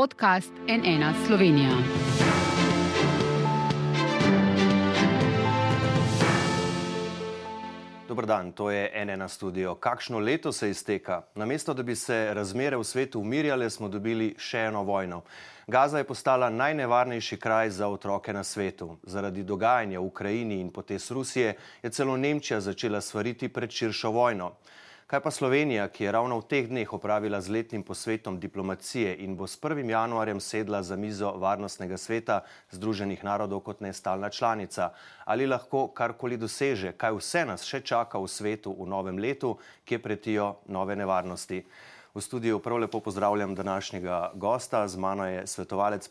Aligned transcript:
podcast 0.00 0.52
NN 0.68 1.26
Slovenija. 1.26 1.70
Dobro 8.08 8.26
dan, 8.26 8.52
to 8.52 8.70
je 8.70 9.04
NN 9.04 9.28
studio. 9.28 9.74
Kakšno 9.74 10.18
leto 10.18 10.52
se 10.52 10.70
izteka? 10.70 11.22
Namesto 11.34 11.74
da 11.74 11.82
bi 11.82 11.96
se 11.96 12.34
razmere 12.34 12.76
v 12.76 12.84
svetu 12.84 13.20
umirjale, 13.20 13.70
smo 13.70 13.88
dobili 13.88 14.34
še 14.38 14.58
eno 14.58 14.82
vojno. 14.82 15.22
Gaza 15.66 15.98
je 15.98 16.04
postala 16.04 16.50
najnevarnejši 16.50 17.36
kraj 17.36 17.70
za 17.70 17.88
otroke 17.88 18.32
na 18.32 18.44
svetu. 18.44 18.96
Zaradi 19.02 19.42
dogajanja 19.42 20.00
v 20.00 20.06
Ukrajini 20.06 20.60
in 20.60 20.70
potes 20.70 21.10
Rusije 21.10 21.56
je 21.82 21.90
celo 21.90 22.16
Nemčija 22.16 22.60
začela 22.60 23.00
svariti 23.00 23.48
pred 23.48 23.70
širšo 23.70 24.10
vojno. 24.10 24.54
Kaj 25.10 25.20
pa 25.20 25.30
Slovenija, 25.30 25.88
ki 25.88 26.04
je 26.04 26.12
ravno 26.12 26.36
v 26.38 26.46
teh 26.46 26.68
dneh 26.70 26.92
opravila 26.94 27.40
z 27.42 27.50
letnim 27.50 27.82
posvetom 27.82 28.36
diplomacije 28.38 29.16
in 29.26 29.34
bo 29.34 29.46
s 29.46 29.58
1. 29.58 29.82
januarjem 29.90 30.40
sedla 30.40 30.82
za 30.86 30.96
mizo 30.96 31.32
Varnostnega 31.34 31.98
sveta 31.98 32.44
Združenih 32.70 33.24
narodov 33.24 33.60
kot 33.66 33.80
nestalna 33.80 34.30
članica? 34.30 34.92
Ali 35.24 35.50
lahko 35.50 35.88
karkoli 35.88 36.36
doseže, 36.38 36.92
kaj 36.92 37.18
vse 37.18 37.42
nas 37.44 37.66
še 37.66 37.82
čaka 37.82 38.22
v 38.22 38.30
svetu 38.30 38.70
v 38.70 38.86
novem 38.86 39.18
letu, 39.18 39.56
kje 39.84 39.98
pretijo 39.98 40.54
nove 40.70 40.94
nevarnosti? 40.94 41.64
V 42.14 42.22
studiu 42.22 42.62
prav 42.62 42.78
lepo 42.78 43.00
pozdravljam 43.00 43.54
današnjega 43.54 44.32
gosta. 44.34 44.86
Z 44.88 44.96
mano 44.96 45.26
je 45.26 45.46
svetovalec 45.46 46.08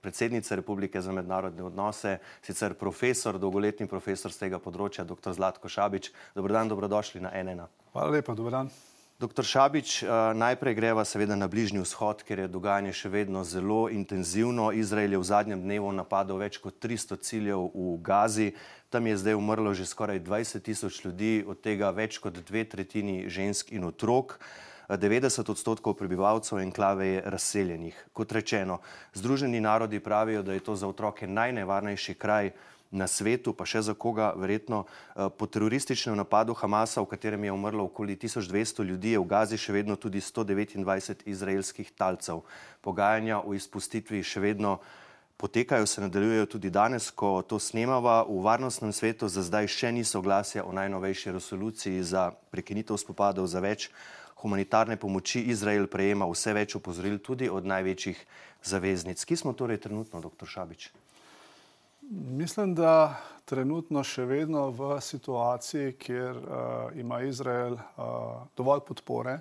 predsednice 0.00 0.56
Republike 0.56 1.00
za 1.00 1.12
mednarodne 1.12 1.62
odnose, 1.62 2.18
sicer 2.40 2.74
profesor, 2.74 3.38
dolgoletni 3.38 3.86
profesor 3.86 4.32
z 4.32 4.48
tega 4.48 4.58
področja, 4.58 5.04
dr. 5.04 5.36
Zlatko 5.36 5.68
Šabič. 5.68 6.12
Dobro 6.34 6.56
dan, 6.56 6.68
dobrodošli 6.68 7.20
na 7.20 7.36
NN. 7.44 7.68
Hvala 7.96 8.10
lepa, 8.12 8.34
dobro 8.34 8.52
dan. 8.52 8.68
Dr. 9.16 9.40
Šabič, 9.40 10.02
eh, 10.02 10.08
najprej 10.36 10.74
greva 10.76 11.00
seveda 11.04 11.32
na 11.32 11.48
Bližnji 11.48 11.80
vzhod, 11.80 12.20
ker 12.28 12.44
je 12.44 12.48
dogajanje 12.52 12.92
še 12.92 13.08
vedno 13.08 13.40
zelo 13.40 13.88
intenzivno. 13.88 14.68
Izrael 14.68 15.16
je 15.16 15.18
v 15.18 15.24
zadnjem 15.24 15.62
dnevu 15.64 15.88
napadal 15.96 16.36
več 16.36 16.60
kot 16.60 16.76
300 16.76 17.16
ciljev 17.16 17.72
v 17.72 17.96
Gazi. 18.04 18.52
Tam 18.92 19.06
je 19.06 19.16
zdaj 19.16 19.40
umrlo 19.40 19.72
že 19.72 19.88
skoraj 19.88 20.20
20 20.20 20.60
tisoč 20.60 21.08
ljudi, 21.08 21.40
od 21.48 21.56
tega 21.64 21.88
več 21.88 22.20
kot 22.20 22.36
dve 22.36 22.68
tretjini 22.68 23.32
žensk 23.32 23.72
in 23.72 23.88
otrok. 23.88 24.36
90 24.92 25.48
odstotkov 25.48 25.96
prebivalcev 25.96 26.60
enklave 26.60 27.06
je 27.06 27.22
razseljenih. 27.24 27.96
Kot 28.12 28.28
rečeno, 28.32 28.84
Združeni 29.16 29.60
narodi 29.60 30.04
pravijo, 30.04 30.42
da 30.42 30.52
je 30.52 30.60
to 30.60 30.76
za 30.76 30.84
otroke 30.84 31.26
najnevarnejši 31.26 32.14
kraj 32.14 32.52
na 32.90 33.06
svetu, 33.06 33.52
pa 33.52 33.66
še 33.66 33.82
za 33.82 33.94
koga, 33.94 34.32
verjetno 34.36 34.84
eh, 34.86 35.28
po 35.28 35.46
terorističnem 35.46 36.16
napadu 36.16 36.54
Hamasa, 36.54 37.02
v 37.02 37.10
katerem 37.10 37.44
je 37.44 37.52
umrlo 37.52 37.86
okoli 37.86 38.16
1200 38.16 38.84
ljudi, 38.84 39.16
je 39.16 39.22
v 39.22 39.26
Gazi 39.26 39.58
še 39.58 39.72
vedno 39.72 39.96
tudi 39.96 40.20
129 40.20 41.26
izraelskih 41.26 41.90
talcev. 41.96 42.44
Pogajanja 42.80 43.42
o 43.42 43.54
izpustitvi 43.54 44.22
še 44.22 44.40
vedno 44.40 44.78
potekajo, 45.36 45.86
se 45.86 46.00
nadaljujejo 46.00 46.46
tudi 46.46 46.70
danes, 46.70 47.10
ko 47.10 47.42
to 47.42 47.58
snemava. 47.58 48.24
V 48.28 48.40
varnostnem 48.40 48.92
svetu 48.92 49.28
za 49.28 49.42
zdaj 49.42 49.68
še 49.68 49.92
ni 49.92 50.04
soglasja 50.04 50.64
o 50.64 50.72
najnovejši 50.72 51.36
resoluciji 51.36 52.02
za 52.02 52.30
prekinitev 52.50 52.96
spopadov 52.96 53.46
za 53.46 53.60
več 53.60 53.90
humanitarne 54.36 54.96
pomoči 54.96 55.40
Izrael 55.48 55.88
prejema 55.88 56.28
vse 56.28 56.52
več 56.52 56.76
opozoril 56.76 57.18
tudi 57.18 57.48
od 57.48 57.66
največjih 57.66 58.20
zaveznic. 58.64 59.24
Kje 59.24 59.36
smo 59.36 59.52
torej 59.52 59.80
trenutno, 59.80 60.20
dr. 60.20 60.46
Šabič? 60.46 60.92
Mislim, 62.10 62.74
da 62.74 63.16
trenutno 63.44 64.02
še 64.06 64.24
vedno 64.24 64.68
v 64.70 64.96
situaciji, 65.02 65.96
kjer 65.98 66.36
uh, 66.36 66.98
ima 66.98 67.20
Izrael 67.26 67.74
uh, 67.74 68.44
dovolj 68.56 68.84
podpore, 68.86 69.40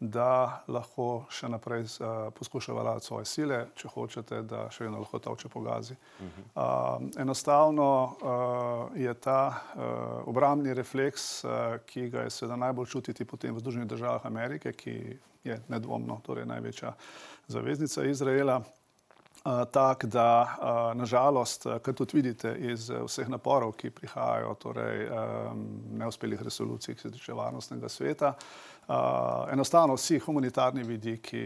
da 0.00 0.60
lahko 0.68 1.24
še 1.32 1.48
naprej 1.48 1.86
uh, 1.86 2.28
poskuša 2.36 2.74
valjati 2.74 3.06
svoje 3.06 3.28
sile, 3.30 3.60
če 3.78 3.88
hočete, 3.94 4.42
da 4.44 4.66
še 4.74 4.84
vedno 4.84 5.00
lahko 5.00 5.22
toče 5.24 5.48
po 5.48 5.62
gazi. 5.64 5.94
Uh 5.94 6.26
-huh. 6.26 6.44
uh, 6.54 7.22
enostavno 7.22 7.88
uh, 8.04 9.00
je 9.00 9.14
ta 9.14 9.40
uh, 9.48 10.28
obrambni 10.28 10.74
refleks, 10.74 11.44
uh, 11.44 11.50
ki 11.86 12.08
ga 12.10 12.26
je 12.26 12.30
seveda 12.30 12.56
najbolj 12.56 12.86
čutiti 12.86 13.24
potem 13.24 13.54
v 13.54 13.60
Združenih 13.60 13.88
državah 13.88 14.26
Amerike, 14.26 14.72
ki 14.72 15.18
je 15.44 15.60
nedvomno 15.68 16.20
torej 16.26 16.46
največja 16.46 16.92
zaveznica 17.48 18.04
Izraela. 18.04 18.62
Uh, 19.42 19.64
tak, 19.72 20.04
da 20.04 20.42
uh, 20.42 20.98
nažalost, 20.98 21.66
uh, 21.66 21.78
kar 21.82 21.94
tudi 21.98 22.14
vidite 22.14 22.52
iz 22.58 22.86
vseh 22.90 23.26
naporov, 23.28 23.72
ki 23.74 23.90
prihajajo, 23.90 24.52
torej 24.54 25.08
um, 25.10 25.64
neuspelih 25.98 26.42
resolucij, 26.42 26.94
ki 26.94 27.02
se 27.02 27.10
tiče 27.10 27.34
varnostnega 27.34 27.88
sveta, 27.88 28.34
enostavno 29.52 29.94
vsi 29.94 30.18
humanitarni 30.18 30.82
vidiki, 30.82 31.42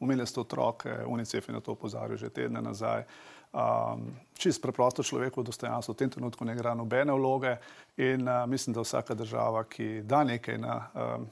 umeli 0.00 0.26
ste 0.26 0.40
otroke, 0.40 0.90
UNICEF 1.06 1.48
je 1.48 1.54
na 1.54 1.60
to 1.60 1.72
opozarjal 1.72 2.18
že 2.18 2.30
tedne 2.30 2.62
nazaj. 2.62 3.04
Um, 3.52 4.06
čist 4.32 4.62
preprosto 4.62 5.02
človeku 5.04 5.42
dostojanstvo 5.44 5.92
v 5.92 5.96
tem 5.96 6.10
trenutku 6.10 6.44
ne 6.44 6.54
igra 6.56 6.72
nobene 6.74 7.12
vloge 7.12 7.56
in 8.00 8.24
uh, 8.24 8.46
mislim, 8.48 8.72
da 8.74 8.80
vsaka 8.80 9.14
država, 9.14 9.64
ki 9.64 10.00
da 10.08 10.24
nekaj 10.24 10.58
na, 10.58 10.76
um, 10.94 11.26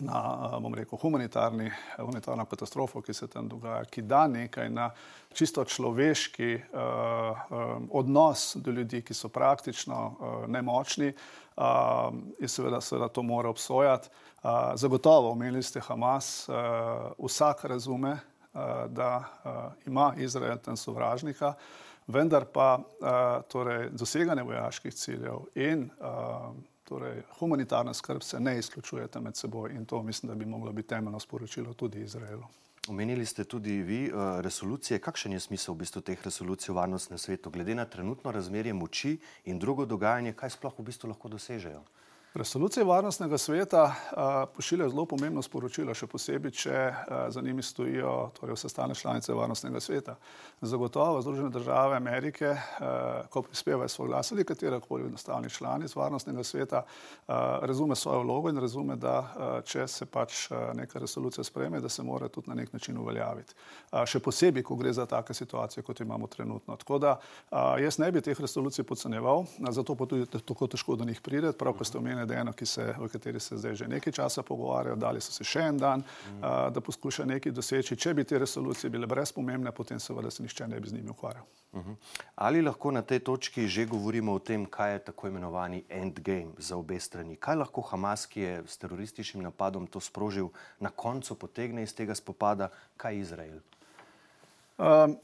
na 0.00 0.58
bom 0.60 0.74
rekel, 0.74 0.98
humanitarni, 0.98 1.70
humanitarno 1.96 2.44
katastrofo, 2.46 3.02
ki 3.02 3.14
se 3.14 3.28
tam 3.30 3.48
dogaja, 3.48 3.84
ki 3.84 4.02
da 4.02 4.26
nekaj 4.26 4.70
na 4.70 4.90
čisto 5.34 5.64
človeški 5.64 6.54
uh, 6.54 6.80
um, 6.80 7.88
odnos 7.92 8.56
do 8.56 8.70
ljudi, 8.70 9.02
ki 9.02 9.14
so 9.14 9.28
praktično 9.28 10.00
uh, 10.06 10.48
nemočni, 10.50 11.12
uh, 11.12 12.10
in 12.40 12.48
seveda, 12.48 12.80
seveda 12.80 13.08
to 13.08 13.22
mora 13.22 13.48
obsojati. 13.48 14.08
Zagotovo, 14.74 15.30
omenili 15.30 15.62
ste 15.62 15.80
Hamas, 15.80 16.48
vsak 17.18 17.64
razume, 17.64 18.18
da 18.88 19.24
ima 19.86 20.12
Izrael 20.16 20.58
tam 20.58 20.76
sovražnika, 20.76 21.54
vendar 22.06 22.44
pa 22.44 22.78
torej, 23.48 23.88
doseganje 23.90 24.42
vojaških 24.42 24.94
ciljev 24.94 25.46
in 25.54 25.88
torej, 26.84 27.22
humanitarna 27.38 27.94
skrb 27.94 28.22
se 28.22 28.40
ne 28.40 28.58
izključujete 28.58 29.20
med 29.20 29.36
seboj 29.36 29.72
in 29.72 29.84
to 29.84 30.02
mislim, 30.02 30.28
da 30.28 30.34
bi 30.34 30.46
moglo 30.46 30.72
biti 30.72 30.88
temeljno 30.88 31.20
sporočilo 31.20 31.74
tudi 31.74 32.02
Izraelu. 32.02 32.44
Omenili 32.88 33.26
ste 33.26 33.44
tudi 33.44 33.72
vi 33.82 34.12
uh, 34.12 34.40
resolucije. 34.40 34.98
Kakšen 34.98 35.32
je 35.32 35.40
smisel 35.40 35.74
v 35.74 35.78
bistvu 35.78 36.00
teh 36.04 36.24
resolucij 36.24 36.72
v 36.72 36.76
varnostnem 36.76 37.18
svetu, 37.18 37.50
glede 37.50 37.74
na 37.74 37.84
trenutno 37.84 38.32
razmerje 38.32 38.72
moči 38.72 39.16
in 39.44 39.58
drugo 39.58 39.86
dogajanje, 39.88 40.34
kaj 40.36 40.50
sploh 40.50 40.74
v 40.78 40.84
bistvu 40.84 41.08
lahko 41.08 41.28
dosežejo? 41.32 41.80
Resolucije 42.34 42.84
varnostnega 42.84 43.38
sveta 43.38 43.94
pošiljajo 44.56 44.90
zelo 44.90 45.04
pomembno 45.06 45.42
sporočilo, 45.42 45.94
še 45.94 46.08
posebej, 46.10 46.50
če 46.50 46.78
za 47.30 47.42
njimi 47.42 47.62
stojijo 47.62 48.32
torej 48.34 48.56
vse 48.56 48.68
stane 48.72 48.94
članice 48.98 49.30
varnostnega 49.32 49.78
sveta. 49.80 50.16
Zagotovo 50.60 51.20
Združene 51.22 51.52
države 51.54 51.94
Amerike, 51.96 52.56
ko 53.30 53.42
prispevajo 53.42 53.88
svoj 53.88 54.08
glas 54.08 54.32
ali 54.34 54.44
katera 54.44 54.80
koli 54.80 55.06
nastavni 55.12 55.50
članic 55.50 55.94
varnostnega 55.94 56.42
sveta, 56.44 56.80
razume 57.62 57.94
svojo 57.96 58.24
vlogo 58.26 58.50
in 58.50 58.58
razume, 58.58 58.96
da 58.96 59.62
če 59.64 59.86
se 59.86 60.06
pač 60.06 60.48
neka 60.74 60.98
resolucija 60.98 61.44
spreme, 61.46 61.80
da 61.80 61.88
se 61.88 62.02
mora 62.02 62.28
tudi 62.28 62.50
na 62.50 62.58
nek 62.58 62.72
način 62.74 62.98
uveljaviti. 62.98 63.54
Še 64.10 64.18
posebej, 64.18 64.66
ko 64.66 64.74
gre 64.82 64.90
za 64.92 65.06
take 65.06 65.38
situacije, 65.38 65.86
kot 65.86 66.02
imamo 66.02 66.26
trenutno. 66.26 66.76
Tako 66.82 66.98
da 66.98 67.14
jaz 67.78 68.02
ne 68.02 68.10
bi 68.10 68.26
teh 68.26 68.40
resolucij 68.40 68.82
podcenjeval, 68.82 69.46
zato 69.70 69.94
pa 69.94 70.10
tudi 70.10 70.26
tako 70.42 70.66
težko 70.66 70.98
do 70.98 71.06
njih 71.06 71.22
pride, 71.22 71.54
prav 71.54 71.78
ko 71.78 71.86
ste 71.86 72.02
omenili 72.02 72.23
eno, 72.30 72.52
se, 72.64 72.94
o 73.00 73.08
kateri 73.08 73.40
se 73.40 73.56
zdaj 73.56 73.74
že 73.74 73.88
nekaj 73.88 74.12
časa 74.12 74.42
pogovarjajo, 74.42 74.96
dali 74.96 75.20
so 75.20 75.32
se 75.32 75.44
še 75.44 75.60
en 75.60 75.78
dan, 75.78 76.00
mm. 76.00 76.38
uh, 76.38 76.72
da 76.72 76.80
poskuša 76.80 77.24
nekaj 77.24 77.52
doseči. 77.52 77.96
Če 77.96 78.14
bi 78.14 78.24
te 78.24 78.38
resolucije 78.38 78.90
bile 78.90 79.06
brezpomembne, 79.06 79.72
potem 79.72 80.00
seveda 80.00 80.30
se 80.30 80.42
nišče 80.42 80.68
ne 80.68 80.80
bi 80.80 80.88
z 80.88 80.92
njimi 80.92 81.10
ukvarjal. 81.10 81.44
Uh 81.72 81.80
-huh. 81.86 81.94
Ali 82.34 82.62
lahko 82.62 82.90
na 82.90 83.02
tej 83.02 83.18
točki 83.18 83.68
že 83.68 83.86
govorimo 83.86 84.32
o 84.32 84.38
tem, 84.38 84.66
kaj 84.66 84.92
je 84.92 84.98
tako 84.98 85.28
imenovani 85.28 85.84
endgame 85.88 86.52
za 86.58 86.76
obe 86.76 87.00
strani? 87.00 87.36
Kaj 87.36 87.56
lahko 87.56 87.80
Hamas, 87.80 88.26
ki 88.26 88.40
je 88.40 88.62
s 88.66 88.78
terorističnim 88.78 89.42
napadom 89.42 89.86
to 89.86 90.00
sprožil, 90.00 90.48
na 90.80 90.90
koncu 90.90 91.34
potegne 91.34 91.82
iz 91.82 91.94
tega 91.94 92.14
spopada, 92.14 92.68
kaj 92.96 93.18
Izrael? 93.18 93.60
Um, 94.78 95.18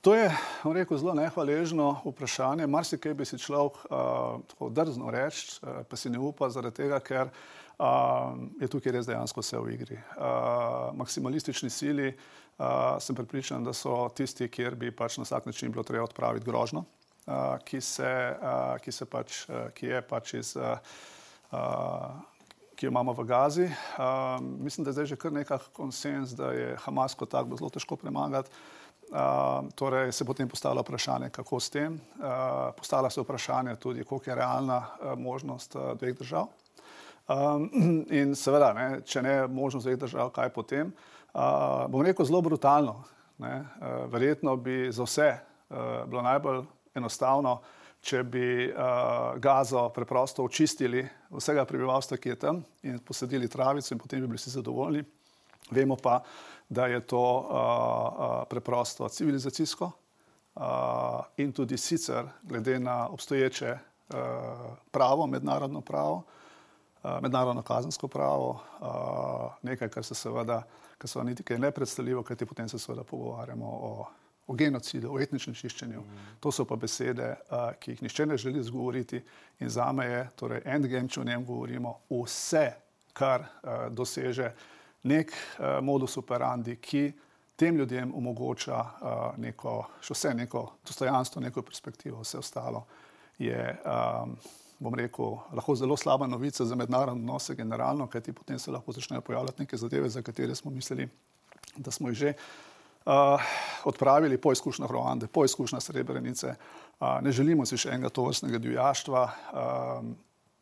To 0.00 0.14
je 0.14 0.30
rekel, 0.64 0.98
zelo 0.98 1.14
nehvaležno 1.14 2.00
vprašanje. 2.04 2.66
Marsikaj 2.70 3.14
bi 3.18 3.24
si 3.26 3.38
človek 3.38 3.74
uh, 3.90 4.38
tako 4.46 4.68
drzno 4.70 5.10
reči, 5.10 5.58
uh, 5.62 5.82
pa 5.82 5.98
si 5.98 6.10
ne 6.10 6.20
upa, 6.22 6.46
zaradi 6.54 6.84
tega, 6.84 7.00
ker 7.02 7.26
uh, 7.26 8.38
je 8.62 8.68
tukaj 8.70 8.94
res 8.94 9.10
dejansko 9.10 9.42
vse 9.42 9.58
v 9.58 9.74
igri. 9.74 9.98
Uh, 10.14 10.94
maksimalistični 10.94 11.70
sili 11.70 12.12
uh, 12.12 12.94
sem 13.02 13.18
pripričan, 13.18 13.66
da 13.66 13.74
so 13.74 14.06
tisti, 14.14 14.46
kjer 14.46 14.78
bi 14.78 14.94
pač 14.94 15.18
na 15.18 15.26
vsak 15.26 15.50
način 15.50 15.74
bilo 15.74 15.82
treba 15.82 16.06
odpraviti 16.06 16.46
grožno, 16.46 16.84
uh, 17.26 17.58
ki, 17.66 17.82
se, 17.82 18.14
uh, 18.38 18.78
ki, 18.78 18.94
se 18.94 19.10
pač, 19.10 19.42
uh, 19.50 19.66
ki 19.74 19.94
je 19.96 20.02
pač 20.06 20.34
iz. 20.38 20.56
Uh, 20.56 20.78
uh, 21.50 22.10
Ki 22.78 22.86
jo 22.86 22.92
imamo 22.92 23.10
v 23.10 23.24
Gazi. 23.26 23.64
Uh, 23.98 24.36
mislim, 24.38 24.84
da 24.86 24.92
je 24.92 24.94
zdaj 24.94 25.06
že 25.10 25.16
kar 25.18 25.32
nekaj 25.34 25.64
konsens, 25.74 26.30
da 26.38 26.52
je 26.54 26.76
Hamas 26.84 27.16
kot 27.18 27.32
tak 27.34 27.50
zelo 27.58 27.70
težko 27.74 27.96
premagati. 27.98 28.54
Uh, 29.08 29.68
torej 29.74 30.12
se 30.12 30.24
potem 30.24 30.48
postavlja 30.48 30.82
vprašanje, 30.84 31.30
kako 31.30 31.60
s 31.60 31.70
tem. 31.70 31.94
Uh, 31.94 32.74
postavlja 32.76 33.10
se 33.10 33.20
vprašanje 33.20 33.76
tudi, 33.76 34.04
koliko 34.04 34.30
je 34.30 34.34
realna 34.36 34.78
uh, 34.78 35.18
možnost 35.18 35.76
dveh 36.00 36.18
držav. 36.18 36.46
Um, 37.28 37.70
in 38.10 38.34
seveda, 38.36 38.72
ne, 38.72 39.00
če 39.04 39.22
ne 39.22 39.46
možnost 39.46 39.86
dveh 39.86 39.96
držav, 39.98 40.30
kaj 40.36 40.52
potem. 40.52 40.92
Bom 41.88 42.02
rekel, 42.02 42.24
zelo 42.24 42.40
brutalno. 42.40 43.02
Ne? 43.38 43.64
Verjetno 44.10 44.56
bi 44.56 44.88
za 44.92 45.04
vse 45.04 45.28
bilo 46.08 46.22
najbolj 46.24 46.62
enostavno, 46.96 47.58
če 48.00 48.22
bi 48.24 48.72
gazo 49.38 49.84
preprosto 49.94 50.42
očistili 50.48 51.04
vsega 51.30 51.64
prebivalstva, 51.68 52.16
ki 52.16 52.32
je 52.32 52.38
tam 52.40 52.62
in 52.82 52.98
posadili 52.98 53.48
travico 53.48 53.94
in 53.94 54.00
potem 54.00 54.24
bi 54.24 54.32
bili 54.32 54.40
vsi 54.40 54.56
zadovoljni. 54.56 55.04
Vemo 55.70 55.96
pa, 56.00 56.22
da 56.68 56.86
je 56.86 57.00
to 57.00 57.38
uh, 57.38 58.48
preprosto 58.48 59.08
civilizacijsko 59.08 59.90
uh, 60.54 60.62
in 61.36 61.52
tudi 61.52 61.76
sicer, 61.76 62.24
glede 62.42 62.78
na 62.78 63.08
obstoječe 63.08 63.72
uh, 63.72 64.16
pravo, 64.90 65.26
mednarodno 65.26 65.80
pravo, 65.80 66.22
uh, 67.02 67.10
mednarodno 67.22 67.62
kazensko 67.62 68.08
pravo, 68.08 68.60
uh, 68.80 69.52
nekaj, 69.62 69.88
kar 69.88 70.04
se 70.04 70.14
seveda, 70.14 70.62
kar 70.98 71.08
se 71.10 71.24
niti 71.24 71.42
kaj 71.42 71.58
ne 71.58 71.70
predstavljivo, 71.70 72.22
kajti 72.22 72.46
potem 72.46 72.68
se 72.68 72.78
seveda 72.78 73.04
pogovarjamo 73.04 73.66
o, 73.66 74.06
o 74.46 74.54
genocidu, 74.54 75.14
o 75.14 75.20
etničnem 75.20 75.54
čiščenju. 75.54 76.00
Mm. 76.00 76.34
To 76.40 76.52
so 76.52 76.64
pa 76.64 76.76
besede, 76.76 77.34
uh, 77.50 77.72
ki 77.80 77.90
jih 77.90 78.02
nišče 78.02 78.26
ne 78.26 78.36
želi 78.36 78.62
zgovoriti 78.62 79.24
in 79.60 79.68
za 79.68 79.92
me 79.92 80.06
je, 80.06 80.28
torej, 80.36 80.62
endgame, 80.64 81.08
če 81.08 81.20
o 81.20 81.24
njem 81.24 81.44
govorimo, 81.44 81.98
vse, 82.10 82.72
kar 83.12 83.40
uh, 83.40 83.88
doseže 83.90 84.52
nek 85.02 85.32
uh, 85.32 85.78
modus 85.84 86.16
operandi, 86.16 86.76
ki 86.76 87.12
tem 87.58 87.76
ljudem 87.76 88.14
omogoča 88.14 88.78
uh, 88.78 89.38
neko, 89.38 89.82
še 90.00 90.14
vse 90.14 90.34
neko 90.34 90.64
dostojanstvo, 90.86 91.42
neko 91.42 91.62
perspektivo, 91.66 92.22
vse 92.22 92.38
ostalo 92.38 92.84
je, 93.38 93.58
um, 93.86 94.36
bom 94.78 94.94
rekel, 94.94 95.38
lahko 95.54 95.74
zelo 95.78 95.96
slaba 95.96 96.26
novica 96.26 96.64
za 96.64 96.76
mednarodne 96.78 97.22
odnose 97.22 97.54
generalno, 97.54 98.06
kajti 98.06 98.32
potem 98.32 98.58
se 98.58 98.70
lahko 98.70 98.92
začnejo 98.92 99.22
pojavljati 99.26 99.62
neke 99.62 99.76
zadeve, 99.76 100.08
za 100.08 100.22
katere 100.22 100.54
smo 100.54 100.70
mislili, 100.70 101.08
da 101.76 101.90
smo 101.90 102.08
jih 102.08 102.18
že 102.18 102.32
uh, 102.34 103.42
odpravili 103.84 104.38
po 104.38 104.52
izkušnjah 104.52 104.90
Rwande, 104.90 105.26
po 105.26 105.44
izkušnjah 105.44 105.82
Srebrenice. 105.82 106.54
Uh, 107.00 107.18
ne 107.22 107.32
želimo 107.32 107.66
si 107.66 107.78
še 107.78 107.94
enega 107.94 108.10
tovrstnega 108.10 108.58
divjaštva. 108.58 109.22
Um, 109.52 110.16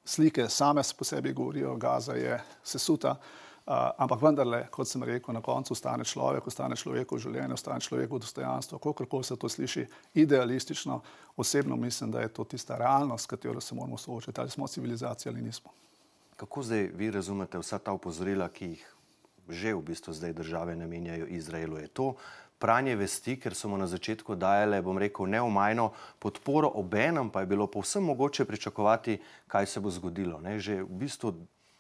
slike 0.04 0.48
same 0.48 0.82
po 0.98 1.04
sebi 1.04 1.32
govorijo, 1.32 1.76
Gaza 1.76 2.14
je 2.14 2.40
sesuta. 2.64 3.10
Uh, 3.10 3.45
ampak 3.66 4.22
vendarle, 4.22 4.60
kot 4.70 4.88
sem 4.88 5.02
rekel, 5.02 5.34
na 5.34 5.42
koncu 5.42 5.74
ostane 5.74 6.04
človek, 6.06 6.46
ostane 6.46 6.76
človek 6.78 7.12
v 7.12 7.18
življenju, 7.18 7.56
ostane 7.58 7.82
človek 7.82 8.10
v 8.10 8.20
dostojanstvu. 8.22 8.78
Kako 8.78 9.22
se 9.26 9.36
to 9.36 9.48
sliši 9.48 9.86
idealistično, 10.14 11.00
osebno 11.36 11.76
mislim, 11.76 12.10
da 12.14 12.22
je 12.22 12.28
to 12.28 12.44
tista 12.44 12.78
realnost, 12.78 13.24
s 13.24 13.26
katero 13.26 13.60
se 13.60 13.74
moramo 13.74 13.98
soočiti, 13.98 14.40
ali 14.40 14.50
smo 14.50 14.68
civilizacija 14.68 15.32
ali 15.32 15.42
nismo. 15.42 15.70
Kako 16.36 16.62
zdaj 16.62 16.90
vi 16.94 17.10
razumete 17.10 17.58
vsa 17.58 17.78
ta 17.78 17.92
upozorila, 17.92 18.48
ki 18.48 18.66
jih 18.76 18.92
že 19.48 19.74
v 19.74 19.82
bistvu 19.82 20.12
zdaj 20.12 20.32
države 20.32 20.76
namenjajo 20.76 21.26
Izraelu? 21.26 21.78
Je 21.78 21.88
to 21.88 22.14
pranje 22.58 22.96
vesti, 22.96 23.36
ker 23.40 23.54
so 23.54 23.68
mu 23.68 23.78
na 23.78 23.86
začetku 23.86 24.34
dajale, 24.34 24.82
bom 24.82 24.98
rekel, 24.98 25.26
neomajno 25.26 25.90
podporo, 26.18 26.70
obenem 26.74 27.30
pa 27.30 27.40
je 27.40 27.46
bilo 27.46 27.66
povsem 27.66 28.04
mogoče 28.04 28.44
pričakovati, 28.44 29.18
kaj 29.46 29.66
se 29.66 29.80
bo 29.80 29.90
zgodilo. 29.90 30.40
Ne? 30.40 30.58
Že 30.58 30.82
v 30.82 30.98
bistvu 31.02 31.34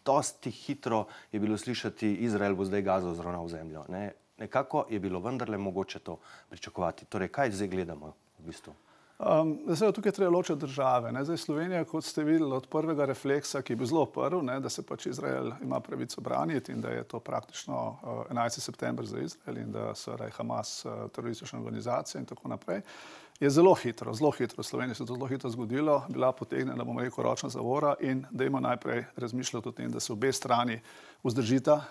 dosti 0.06 0.50
hitro 0.50 1.04
je 1.32 1.40
bilo 1.40 1.58
slišati, 1.58 2.14
Izrael 2.14 2.54
bo 2.54 2.64
zdaj 2.64 2.82
gazo 2.82 3.14
zravnal 3.14 3.48
zemljo. 3.48 3.84
Ne? 3.88 4.12
Nekako 4.38 4.86
je 4.90 5.00
bilo 5.00 5.20
vendarle 5.20 5.58
mogoče 5.58 5.98
to 5.98 6.18
pričakovati. 6.48 7.04
Torej, 7.04 7.28
kaj 7.28 7.50
zdaj 7.50 7.68
gledamo 7.68 8.12
v 8.38 8.46
bistvu? 8.46 8.74
Um, 9.16 9.54
zdaj, 9.66 9.94
tukaj 9.96 10.12
treba 10.12 10.30
ločiti 10.30 10.60
države. 10.60 11.24
Zdaj, 11.24 11.36
Slovenija, 11.36 11.84
kot 11.84 12.04
ste 12.04 12.24
videli, 12.24 12.52
od 12.52 12.66
prvega 12.68 13.04
refleksa, 13.04 13.62
ki 13.62 13.72
je 13.72 13.76
bil 13.76 13.88
zelo 13.88 14.04
prvi, 14.06 14.42
ne, 14.44 14.58
da 14.60 14.68
se 14.68 14.84
pač 14.84 15.06
Izrael 15.06 15.52
ima 15.62 15.80
pravico 15.80 16.20
braniti 16.20 16.72
in 16.72 16.80
da 16.80 16.92
je 16.92 17.04
to 17.04 17.20
praktično 17.20 17.96
uh, 18.02 18.36
11. 18.36 18.60
september 18.60 19.06
za 19.06 19.20
Izrael 19.20 19.58
in 19.58 19.72
da 19.72 19.94
je 20.24 20.30
Hamas 20.36 20.84
uh, 20.84 21.08
teroristična 21.10 21.58
organizacija 21.58 22.20
in 22.20 22.26
tako 22.26 22.48
naprej. 22.48 22.78
Uh, 22.78 23.25
je 23.40 23.50
zelo 23.50 23.74
hitro, 23.74 24.14
zelo 24.14 24.30
hitro, 24.30 24.62
v 24.62 24.66
Sloveniji 24.66 24.94
se 24.94 25.02
je 25.02 25.06
to 25.06 25.14
zelo 25.14 25.26
hitro 25.26 25.50
zgodilo, 25.50 26.04
bila 26.08 26.32
potegnjena, 26.32 26.84
bomo 26.84 27.00
rekel, 27.00 27.24
ročna 27.24 27.48
zavora 27.48 27.94
in 28.00 28.24
da 28.30 28.44
ima 28.44 28.60
najprej 28.60 29.04
razmišljati 29.16 29.68
o 29.68 29.72
tem, 29.72 29.90
da 29.92 30.00
se 30.00 30.12
obe 30.12 30.32
strani 30.32 30.80
vzdržita 31.24 31.74
uh, 31.74 31.82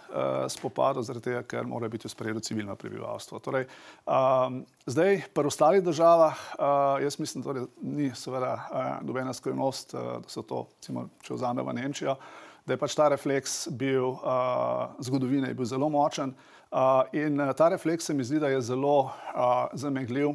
spopadov, 0.49 1.03
zaradi 1.03 1.23
tega, 1.23 1.43
ker 1.43 1.67
mora 1.67 1.89
biti 1.89 2.07
v 2.07 2.11
sprejedu 2.11 2.39
civilno 2.39 2.75
prebivalstvo. 2.75 3.39
Torej, 3.39 3.67
um, 4.05 4.63
zdaj, 4.85 5.21
pri 5.33 5.47
ostalih 5.47 5.83
državah, 5.83 6.41
uh, 6.57 7.03
jaz 7.03 7.19
mislim, 7.19 7.43
da 7.43 7.49
torej, 7.49 7.67
ni 7.81 8.09
seveda 8.15 8.53
uh, 8.55 9.05
nobena 9.05 9.33
skrivnost, 9.33 9.93
uh, 9.93 10.01
da 10.23 10.29
so 10.29 10.41
to, 10.41 10.65
recimo, 10.79 11.09
če 11.21 11.37
vzamemo 11.37 11.73
Nemčijo, 11.73 12.17
da 12.65 12.73
je 12.73 12.81
pač 12.81 12.95
ta 12.97 13.11
refleks 13.13 13.67
bil, 13.69 14.15
uh, 14.17 14.97
zgodovine 14.99 15.53
je 15.53 15.53
bil 15.53 15.69
zelo 15.69 15.89
močen 15.89 16.33
uh, 16.71 17.05
in 17.13 17.37
ta 17.57 17.69
refleks 17.69 18.09
se 18.09 18.13
mi 18.13 18.25
zdi, 18.25 18.39
da 18.41 18.49
je 18.49 18.61
zelo 18.61 18.97
uh, 19.03 19.67
zamegljiv 19.73 20.33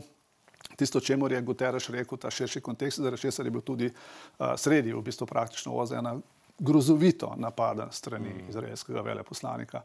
tisto, 0.81 1.01
čemu 1.01 1.29
je 1.29 1.43
Guterres 1.45 1.91
rekel, 1.93 2.19
ta 2.19 2.31
širši 2.33 2.61
kontekst, 2.65 3.03
zaradi 3.05 3.21
česar 3.21 3.47
je 3.47 3.53
bil 3.53 3.61
tudi 3.61 3.91
uh, 3.91 4.55
sredi, 4.57 4.95
v 4.97 5.03
bistvu 5.05 5.27
praktično 5.29 5.75
ozena 5.77 6.17
grozovito 6.59 7.35
napaden 7.37 7.93
strani 7.93 8.33
mm. 8.33 8.49
izraelskega 8.49 9.05
veleposlanika. 9.05 9.83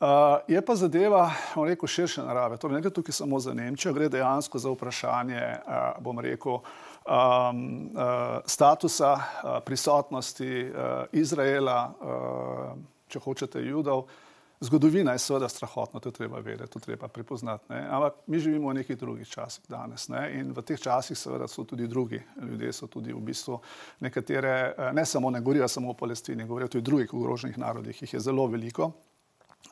Uh, 0.00 0.08
je 0.50 0.58
pa 0.66 0.74
zadeva, 0.74 1.28
bom 1.54 1.68
rekel, 1.70 1.88
širše 1.88 2.24
narave. 2.26 2.58
Torej, 2.58 2.74
ne 2.74 2.82
gre 2.82 2.90
tukaj 2.90 3.14
samo 3.14 3.38
za 3.38 3.54
Nemčijo, 3.54 3.94
gre 3.94 4.08
dejansko 4.10 4.58
za 4.58 4.74
vprašanje, 4.74 5.40
uh, 5.40 6.02
bom 6.02 6.18
rekel, 6.18 6.58
um, 6.58 7.62
uh, 7.94 8.42
statusa, 8.46 9.14
uh, 9.14 9.56
prisotnosti 9.64 10.50
uh, 10.66 11.06
Izraela, 11.12 11.78
uh, 11.94 12.74
če 13.08 13.22
hočete, 13.22 13.62
judov, 13.62 14.08
uh, 14.08 14.33
Zgodovina 14.60 15.12
je 15.12 15.18
seveda 15.18 15.48
strahotna, 15.48 16.00
to 16.00 16.10
treba 16.10 16.38
vedeti, 16.38 16.70
to 16.72 16.78
treba 16.78 17.08
prepoznati. 17.08 17.64
Ne? 17.68 17.86
Ampak 17.90 18.14
mi 18.26 18.38
živimo 18.38 18.68
v 18.68 18.74
nekih 18.74 18.98
drugih 18.98 19.28
časih 19.28 19.64
danes 19.68 20.08
ne? 20.08 20.28
in 20.38 20.52
v 20.52 20.62
teh 20.62 20.80
časih 20.80 21.18
seveda 21.18 21.48
so 21.48 21.64
tudi 21.64 21.86
drugi 21.86 22.22
ljudje, 22.42 22.72
so 22.72 22.86
tudi 22.86 23.12
v 23.12 23.20
bistvu 23.20 23.58
nekatere, 24.00 24.74
eh, 24.78 24.92
ne 24.92 25.06
samo 25.06 25.30
ne 25.30 25.40
govorijo 25.40 25.68
samo 25.68 25.90
o 25.90 25.94
Palestini, 25.94 26.46
govorijo 26.46 26.68
tudi 26.68 26.82
o 26.82 26.90
drugih 26.90 27.14
ogroženih 27.14 27.58
narodih, 27.58 28.02
jih 28.02 28.14
je 28.14 28.20
zelo 28.20 28.46
veliko. 28.46 28.92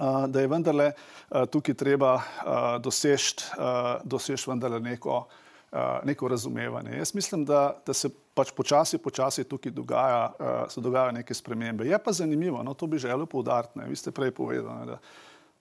Uh, 0.00 0.25
da 0.26 0.40
je 0.40 0.49
vendarle 0.49 0.93
uh, 0.93 1.44
tukaj 1.52 1.75
treba 1.75 2.14
doseči 2.81 3.44
dosež 4.05 4.46
vendarle 4.49 4.81
neko 4.81 5.26
neko 6.05 6.28
razumevanje. 6.28 6.96
Jaz 6.99 7.14
mislim, 7.14 7.44
da, 7.44 7.76
da 7.87 7.93
se 7.93 8.08
pač 8.34 8.52
počasi, 8.56 8.99
počasi 8.99 9.44
tukaj 9.44 9.73
dogaja, 9.73 10.23
uh, 10.32 10.70
se 10.73 10.81
dogajajo 10.81 11.12
neke 11.12 11.34
spremembe. 11.34 11.87
Je 11.87 11.99
pa 11.99 12.12
zanimivo, 12.12 12.62
no, 12.62 12.75
to 12.75 12.87
bi 12.87 12.99
želel 12.99 13.26
poudariti. 13.26 13.81
Vi 13.88 13.96
ste 13.96 14.11
prej 14.11 14.31
povedali, 14.31 14.87
da 14.87 14.99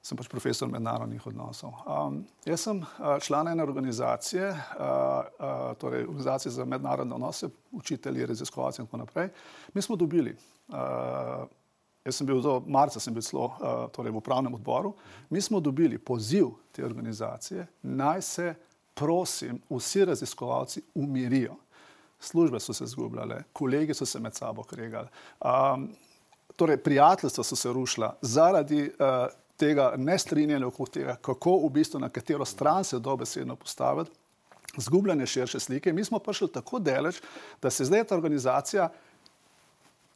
sem 0.01 0.17
pač 0.17 0.27
profesor 0.31 0.69
mednarodnih 0.71 1.27
odnosov. 1.27 1.75
Um, 1.85 2.23
jaz 2.45 2.65
sem 2.65 2.81
uh, 2.81 3.19
član 3.21 3.51
ene 3.51 3.63
organizacije, 3.63 4.49
uh, 4.49 4.57
uh, 4.81 5.77
torej 5.77 6.07
organizacije 6.07 6.51
za 6.51 6.65
mednarodne 6.65 7.15
odnose, 7.15 7.51
učitelji, 7.71 8.25
raziskovalci 8.25 8.81
in 8.81 8.87
tako 8.87 9.03
naprej. 9.03 9.29
Mi 9.73 9.81
smo 9.81 9.95
dobili. 9.95 10.35
Uh, 10.67 11.47
Jaz 12.01 12.17
sem 12.17 12.25
bil 12.25 12.39
do 12.41 12.55
marca, 12.65 12.97
sem 12.99 13.13
bil 13.13 13.21
celo 13.21 13.45
uh, 13.45 13.83
torej 13.93 14.09
v 14.09 14.17
upravnem 14.17 14.55
odboru. 14.57 14.95
Mi 15.29 15.41
smo 15.41 15.59
dobili 15.61 15.99
poziv 16.01 16.47
te 16.73 16.81
organizacije, 16.85 17.67
naj 17.81 18.21
se 18.21 18.53
prosim, 18.97 19.59
vsi 19.69 20.05
raziskovalci 20.05 20.81
umirijo. 20.95 21.55
Službe 22.21 22.59
so 22.59 22.73
se 22.73 22.85
zgubljale, 22.85 23.43
kolegi 23.53 23.93
so 23.93 24.05
se 24.05 24.19
med 24.19 24.35
sabo 24.35 24.63
kregali, 24.63 25.07
um, 25.41 25.89
torej 26.55 26.77
prijateljstva 26.77 27.43
so 27.43 27.55
se 27.55 27.73
rušila 27.73 28.15
zaradi 28.21 28.83
uh, 28.83 29.31
tega 29.57 29.93
nestrinjanja 29.97 30.67
okrog 30.67 30.89
tega, 30.89 31.15
kako 31.21 31.57
v 31.65 31.69
bistvu 31.69 31.99
na 31.99 32.09
katero 32.09 32.45
stran 32.45 32.83
se 32.83 32.99
dobesedno 32.99 33.55
postaviti, 33.55 34.11
zgubljanje 34.77 35.25
širše 35.25 35.59
slike. 35.59 35.93
Mi 35.93 36.05
smo 36.05 36.19
prišli 36.19 36.51
tako 36.51 36.79
daleč, 36.79 37.21
da 37.61 37.69
se 37.69 37.85
zdaj 37.85 38.03
ta 38.03 38.15
organizacija 38.15 38.89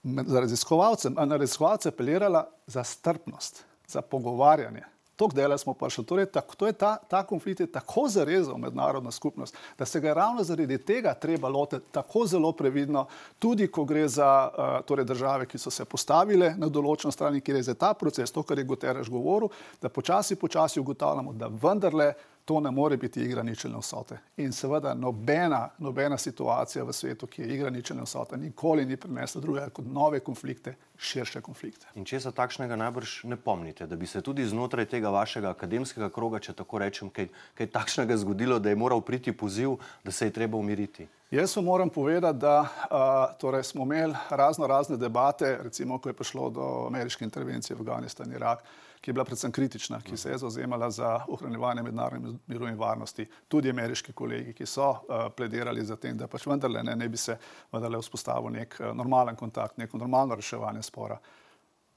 za 0.04 0.40
raziskovalce, 0.40 1.10
na 1.10 1.38
raziskovalce 1.38 1.90
apelirala 1.90 2.46
za 2.68 2.84
strpnost, 2.84 3.64
za 3.88 4.02
pogovarjanje. 4.02 4.84
Tok 5.16 5.34
dela 5.34 5.58
smo 5.58 5.74
prišli. 5.74 6.04
Torej, 6.06 6.26
tak, 6.26 6.56
to 6.56 6.68
je 6.68 6.74
ta, 6.74 6.98
ta 6.98 7.24
konflikt 7.24 7.60
je 7.60 7.68
tako 7.72 8.08
zarezal 8.12 8.58
mednarodno 8.58 9.12
skupnost, 9.12 9.56
da 9.78 9.86
se 9.86 10.00
ga 10.00 10.14
ravno 10.14 10.44
zaradi 10.44 10.78
tega 10.78 11.14
treba 11.14 11.50
lotiti 11.50 11.86
tako 11.92 12.26
zelo 12.28 12.52
previdno, 12.52 13.06
tudi 13.40 13.68
ko 13.68 13.86
gre 13.86 14.08
za 14.08 14.50
uh, 14.50 14.86
torej 14.86 15.06
države, 15.06 15.46
ki 15.46 15.58
so 15.58 15.72
se 15.72 15.86
postavile 15.86 16.54
na 16.58 16.68
določeno 16.68 17.12
stran, 17.12 17.40
kjer 17.42 17.62
je 17.62 17.70
za 17.72 17.74
ta 17.80 17.94
proces, 17.94 18.32
to, 18.32 18.44
kar 18.44 18.60
je 18.60 18.68
Guterres 18.68 19.10
govoril, 19.10 19.50
da 19.82 19.90
počasi, 19.90 20.36
počasi 20.36 20.80
ugotavljamo, 20.80 21.34
da 21.34 21.48
vendarle 21.48 22.14
to 22.46 22.60
ne 22.60 22.72
more 22.72 22.98
biti 22.98 23.22
igra 23.22 23.44
ničelne 23.44 23.78
vsote. 23.78 24.18
In 24.38 24.52
seveda 24.54 24.94
nobena, 24.94 25.70
nobena 25.78 26.18
situacija 26.18 26.84
v 26.84 26.94
svetu, 26.94 27.28
ki 27.28 27.42
je 27.42 27.56
igra 27.56 27.70
ničelne 27.70 28.04
vsote, 28.06 28.38
nikoli 28.38 28.86
ni 28.86 28.98
prinesla 28.98 29.42
drugega 29.42 29.70
kot 29.70 29.86
nove 29.86 30.20
konflikte, 30.20 30.76
širše 30.98 31.42
konflikte. 31.42 31.88
In 31.96 32.06
če 32.06 32.20
se 32.20 32.32
takšnega 32.32 32.78
najbrž 32.78 33.24
ne 33.24 33.38
pomnite, 33.38 33.88
da 33.88 33.96
bi 33.96 34.08
se 34.08 34.22
tudi 34.22 34.46
znotraj 34.46 34.86
tega 34.94 35.10
vašega 35.10 35.50
akademskega 35.50 36.10
kroga, 36.14 36.40
če 36.40 36.54
tako 36.54 36.84
rečem, 36.86 37.10
kaj, 37.10 37.32
kaj 37.58 37.72
takšnega 37.74 38.18
zgodilo, 38.22 38.60
da 38.60 38.70
je 38.70 38.78
moral 38.78 39.02
priti 39.02 39.34
poziv, 39.34 39.80
da 40.04 40.12
se 40.12 40.30
je 40.30 40.38
treba 40.38 40.58
umiriti? 40.58 41.08
Jaz 41.32 41.56
vam 41.58 41.66
moram 41.66 41.90
povedati, 41.90 42.38
da 42.38 42.62
uh, 42.62 43.38
torej 43.42 43.64
smo 43.64 43.84
imeli 43.84 44.14
razno 44.30 44.68
razne 44.68 44.98
debate, 44.98 45.58
recimo, 45.64 45.98
ko 45.98 46.10
je 46.10 46.14
prišlo 46.14 46.50
do 46.50 46.66
ameriške 46.88 47.26
intervencije 47.26 47.76
v 47.76 47.82
Afganistan 47.82 48.30
in 48.30 48.38
Irak 48.38 48.64
ki 49.06 49.10
je 49.10 49.14
bila 49.14 49.26
predvsem 49.26 49.52
kritična, 49.52 50.00
ki 50.02 50.18
se 50.18 50.30
je 50.30 50.38
zauzemala 50.38 50.90
za 50.92 51.20
ohranjevanje 51.28 51.84
mednarodne 51.84 52.32
miru 52.48 52.66
in 52.68 52.78
varnosti, 52.78 53.28
tudi 53.48 53.70
ameriški 53.70 54.14
kolegi, 54.18 54.54
ki 54.58 54.66
so 54.66 54.88
uh, 54.90 55.28
pledirali 55.38 55.84
za 55.86 55.96
tem, 55.96 56.18
da 56.18 56.26
pač 56.28 56.48
vendarle 56.50 56.82
ne, 56.84 56.96
ne 56.98 57.10
bi 57.10 57.18
se 57.22 57.36
vendarle 57.74 58.02
vzpostavil 58.02 58.50
nek 58.58 58.80
uh, 58.80 58.96
normalen 58.98 59.38
kontakt, 59.38 59.78
neko 59.78 60.02
normalno 60.02 60.36
reševanje 60.36 60.82
spora. 60.90 61.20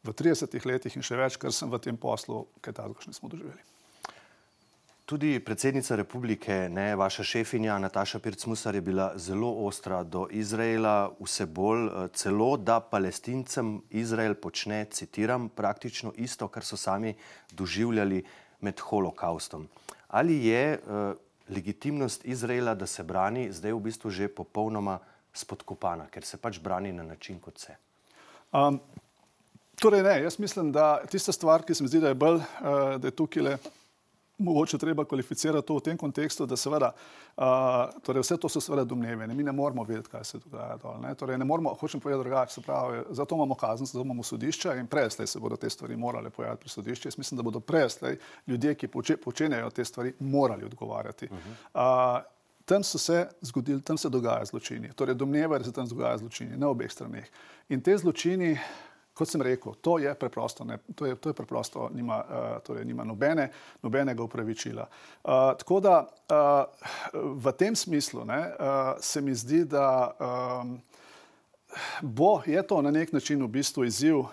V 0.04 0.12
30 0.12 0.68
letih 0.68 1.00
in 1.00 1.02
še 1.02 1.16
več, 1.16 1.40
kar 1.40 1.52
sem 1.52 1.72
v 1.72 1.80
tem 1.80 1.96
poslu, 1.96 2.44
kaj 2.60 2.76
takega 2.76 3.06
še 3.06 3.14
nismo 3.14 3.32
doživeli. 3.32 3.77
Tudi 5.08 5.40
predsednica 5.40 5.96
republike, 5.96 6.52
ne, 6.68 6.90
vaša 6.96 7.24
šefinja 7.24 7.78
Nataša 7.78 8.18
Pircmusar 8.18 8.74
je 8.74 8.80
bila 8.80 9.06
zelo 9.16 9.48
ostra 9.64 10.02
do 10.04 10.26
Izraela, 10.30 11.08
vse 11.20 11.46
bolj 11.46 11.86
eh, 11.86 12.08
celo, 12.12 12.56
da 12.56 12.76
palestincem 12.80 13.80
Izrael 13.90 14.34
počne, 14.34 14.82
citiram, 14.84 15.48
praktično 15.48 16.12
isto, 16.16 16.48
kar 16.48 16.64
so 16.64 16.76
sami 16.76 17.14
doživljali 17.52 18.20
med 18.60 18.80
holokaustom. 18.80 19.64
Ali 20.08 20.44
je 20.44 20.76
uh, 20.76 21.16
legitimnost 21.48 22.24
Izraela, 22.24 22.74
da 22.74 22.86
se 22.86 23.02
brani, 23.02 23.48
zdaj 23.52 23.72
v 23.72 23.80
bistvu 23.80 24.10
že 24.10 24.28
popolnoma 24.28 24.98
spodkopana, 25.32 26.10
ker 26.12 26.24
se 26.24 26.36
pač 26.36 26.60
brani 26.60 26.92
na 26.92 27.02
način, 27.02 27.40
kot 27.40 27.58
se? 27.58 27.76
Um, 28.52 28.80
torej 29.80 30.02
ne, 30.02 30.20
jaz 30.22 30.38
mislim, 30.38 30.72
da 30.72 31.00
tista 31.06 31.32
stvar, 31.32 31.64
ki 31.64 31.74
se 31.74 31.82
mi 31.82 31.88
zdi, 31.88 32.04
da 32.04 32.12
je 32.12 32.22
bolj, 32.26 32.42
uh, 32.44 32.96
da 33.00 33.08
je 33.08 33.16
tukaj 33.16 33.42
le 33.42 33.58
mogoče 34.38 34.78
treba 34.78 35.04
kvalificirati 35.04 35.66
to 35.66 35.76
v 35.76 35.80
tem 35.80 35.96
kontekstu, 35.96 36.46
da 36.46 36.56
seveda, 36.56 36.92
uh, 37.36 37.44
torej 38.02 38.22
vse 38.22 38.36
to 38.36 38.48
so 38.48 38.60
seveda 38.60 38.84
domneve, 38.84 39.26
ne? 39.26 39.34
mi 39.34 39.42
ne 39.42 39.52
moramo 39.52 39.84
vedeti, 39.84 40.08
kaj 40.08 40.24
se 40.24 40.38
dogaja 40.38 40.76
dol. 40.82 41.00
Ne? 41.02 41.14
Torej 41.14 41.38
ne 41.38 41.44
moramo, 41.44 41.74
hočem 41.80 42.00
povedati 42.00 42.24
drugače, 42.24 42.54
se 42.54 42.60
pravi, 42.60 43.02
zato 43.10 43.34
imamo 43.34 43.54
kazen, 43.54 43.86
zato 43.86 44.04
imamo 44.04 44.22
sodišča 44.22 44.74
in 44.74 44.86
preslej 44.86 45.26
se 45.26 45.40
bodo 45.40 45.56
te 45.56 45.70
stvari 45.70 45.96
morale 45.96 46.30
pojaviti 46.30 46.60
pri 46.60 46.70
sodišču. 46.70 47.08
Jaz 47.08 47.18
mislim, 47.18 47.36
da 47.36 47.42
bodo 47.42 47.60
preslej 47.60 48.18
ljudje, 48.46 48.74
ki 48.74 48.88
poče, 48.88 49.16
počenjajo 49.16 49.70
te 49.70 49.84
stvari, 49.84 50.14
morali 50.18 50.64
odgovarjati. 50.64 51.28
Uh 51.30 51.38
-huh. 51.74 52.16
uh, 52.18 52.38
Tam 52.68 52.82
so 52.84 52.98
se 52.98 53.28
zgodili, 53.40 53.82
tam 53.82 53.98
se 53.98 54.08
dogajajo 54.08 54.44
zločini. 54.44 54.90
Torej, 54.92 55.14
domnevajo, 55.14 55.58
da 55.58 55.64
se 55.64 55.72
tam 55.72 55.86
dogajajo 55.88 56.18
zločini 56.18 56.56
na 56.56 56.68
obeh 56.68 56.92
straneh. 56.92 57.24
In 57.68 57.80
te 57.80 57.96
zločini, 57.96 58.58
kot 59.18 59.28
sem 59.28 59.42
rekel, 59.42 59.74
to 59.82 59.98
je 59.98 60.12
preprosto, 60.14 60.64
ne, 60.64 60.78
to 60.94 61.06
je, 61.06 61.16
to 61.18 61.32
je 61.32 61.34
preprosto 61.34 61.88
nima, 61.94 62.20
uh, 62.22 62.50
torej 62.62 62.84
nima 62.86 63.04
nobene, 63.04 63.48
nobenega 63.82 64.22
upravičila. 64.22 64.86
Uh, 64.86 65.30
tako 65.58 65.80
da 65.82 65.96
uh, 66.06 67.24
v 67.34 67.52
tem 67.58 67.76
smislu 67.76 68.24
ne, 68.24 68.38
uh, 68.38 68.92
se 69.02 69.20
mi 69.20 69.34
zdi, 69.34 69.64
da 69.66 70.14
um, 70.62 70.78
bo, 72.02 72.38
je 72.46 72.62
to 72.62 72.78
na 72.82 72.94
nek 72.94 73.12
način 73.12 73.42
v 73.42 73.50
bistvu 73.58 73.88
izziv 73.88 74.22
uh, 74.22 74.30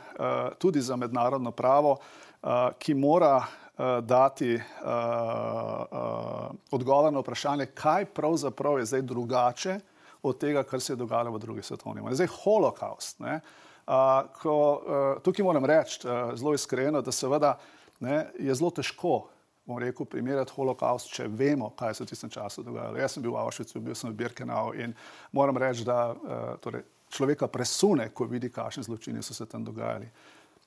tudi 0.61 0.81
za 0.81 0.95
mednarodno 0.95 1.51
pravo, 1.51 1.97
uh, 1.97 2.69
ki 2.77 2.93
mora 2.93 3.41
uh, 3.41 4.05
dati 4.05 4.53
uh, 4.53 4.61
uh, 4.61 6.53
odgovor 6.71 7.13
na 7.13 7.25
vprašanje, 7.25 7.71
kaj 7.73 8.05
pravzaprav 8.05 8.79
je 8.79 8.85
zdaj 8.93 9.01
drugače 9.01 9.79
od 10.21 10.37
tega, 10.37 10.63
kar 10.63 10.81
se 10.81 10.93
je 10.93 10.97
dogajalo 10.97 11.31
v 11.31 11.39
drugi 11.39 11.63
svetovni 11.63 12.01
vojni. 12.01 12.15
Zdaj, 12.15 12.33
holokaust. 12.43 13.19
Ne, 13.19 13.35
uh, 13.41 13.65
ko, 13.85 14.57
uh, 14.57 15.05
tukaj 15.23 15.45
moram 15.45 15.65
reči 15.65 16.01
uh, 16.03 16.33
zelo 16.37 16.55
iskreno, 16.57 17.01
da 17.05 17.13
seveda 17.13 17.55
ne, 17.99 18.25
je 18.39 18.55
zelo 18.55 18.71
težko. 18.73 19.27
Bom 19.65 19.79
rekel, 19.81 20.05
primerjati 20.05 20.53
holokaust, 20.53 21.09
če 21.09 21.25
vemo, 21.25 21.71
kaj 21.73 21.95
se 21.97 22.03
v 22.03 22.09
tistem 22.11 22.29
času 22.29 22.61
dogajalo. 22.61 22.99
Jaz 23.01 23.15
sem 23.15 23.23
bil 23.25 23.33
v 23.33 23.39
Avšvicu, 23.41 23.79
bil 23.81 23.95
sem 23.97 24.11
v 24.11 24.17
Birkenau 24.19 24.75
in 24.77 24.93
moram 25.33 25.57
reči, 25.57 25.81
da 25.85 26.13
uh, 26.13 26.43
torej, 26.61 26.83
človeka 27.09 27.49
presune, 27.49 28.09
ko 28.13 28.27
vidi, 28.29 28.51
kakšne 28.53 28.83
zločine 28.85 29.23
so 29.25 29.33
se 29.33 29.45
tam 29.49 29.65
dogajali. 29.65 30.09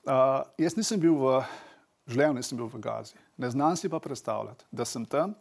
Uh, 0.03 0.43
jaz 0.59 0.75
nisem 0.75 0.99
bil 0.99 1.15
v 1.15 1.37
življenju, 2.11 2.39
nisem 2.39 2.59
bil 2.59 2.67
v 2.71 2.81
Gazi. 2.83 3.15
Ne 3.39 3.51
znam 3.51 3.77
si 3.79 3.91
pa 3.91 3.99
predstavljati, 4.03 4.67
da 4.71 4.87
sem 4.87 5.05
tam, 5.07 5.35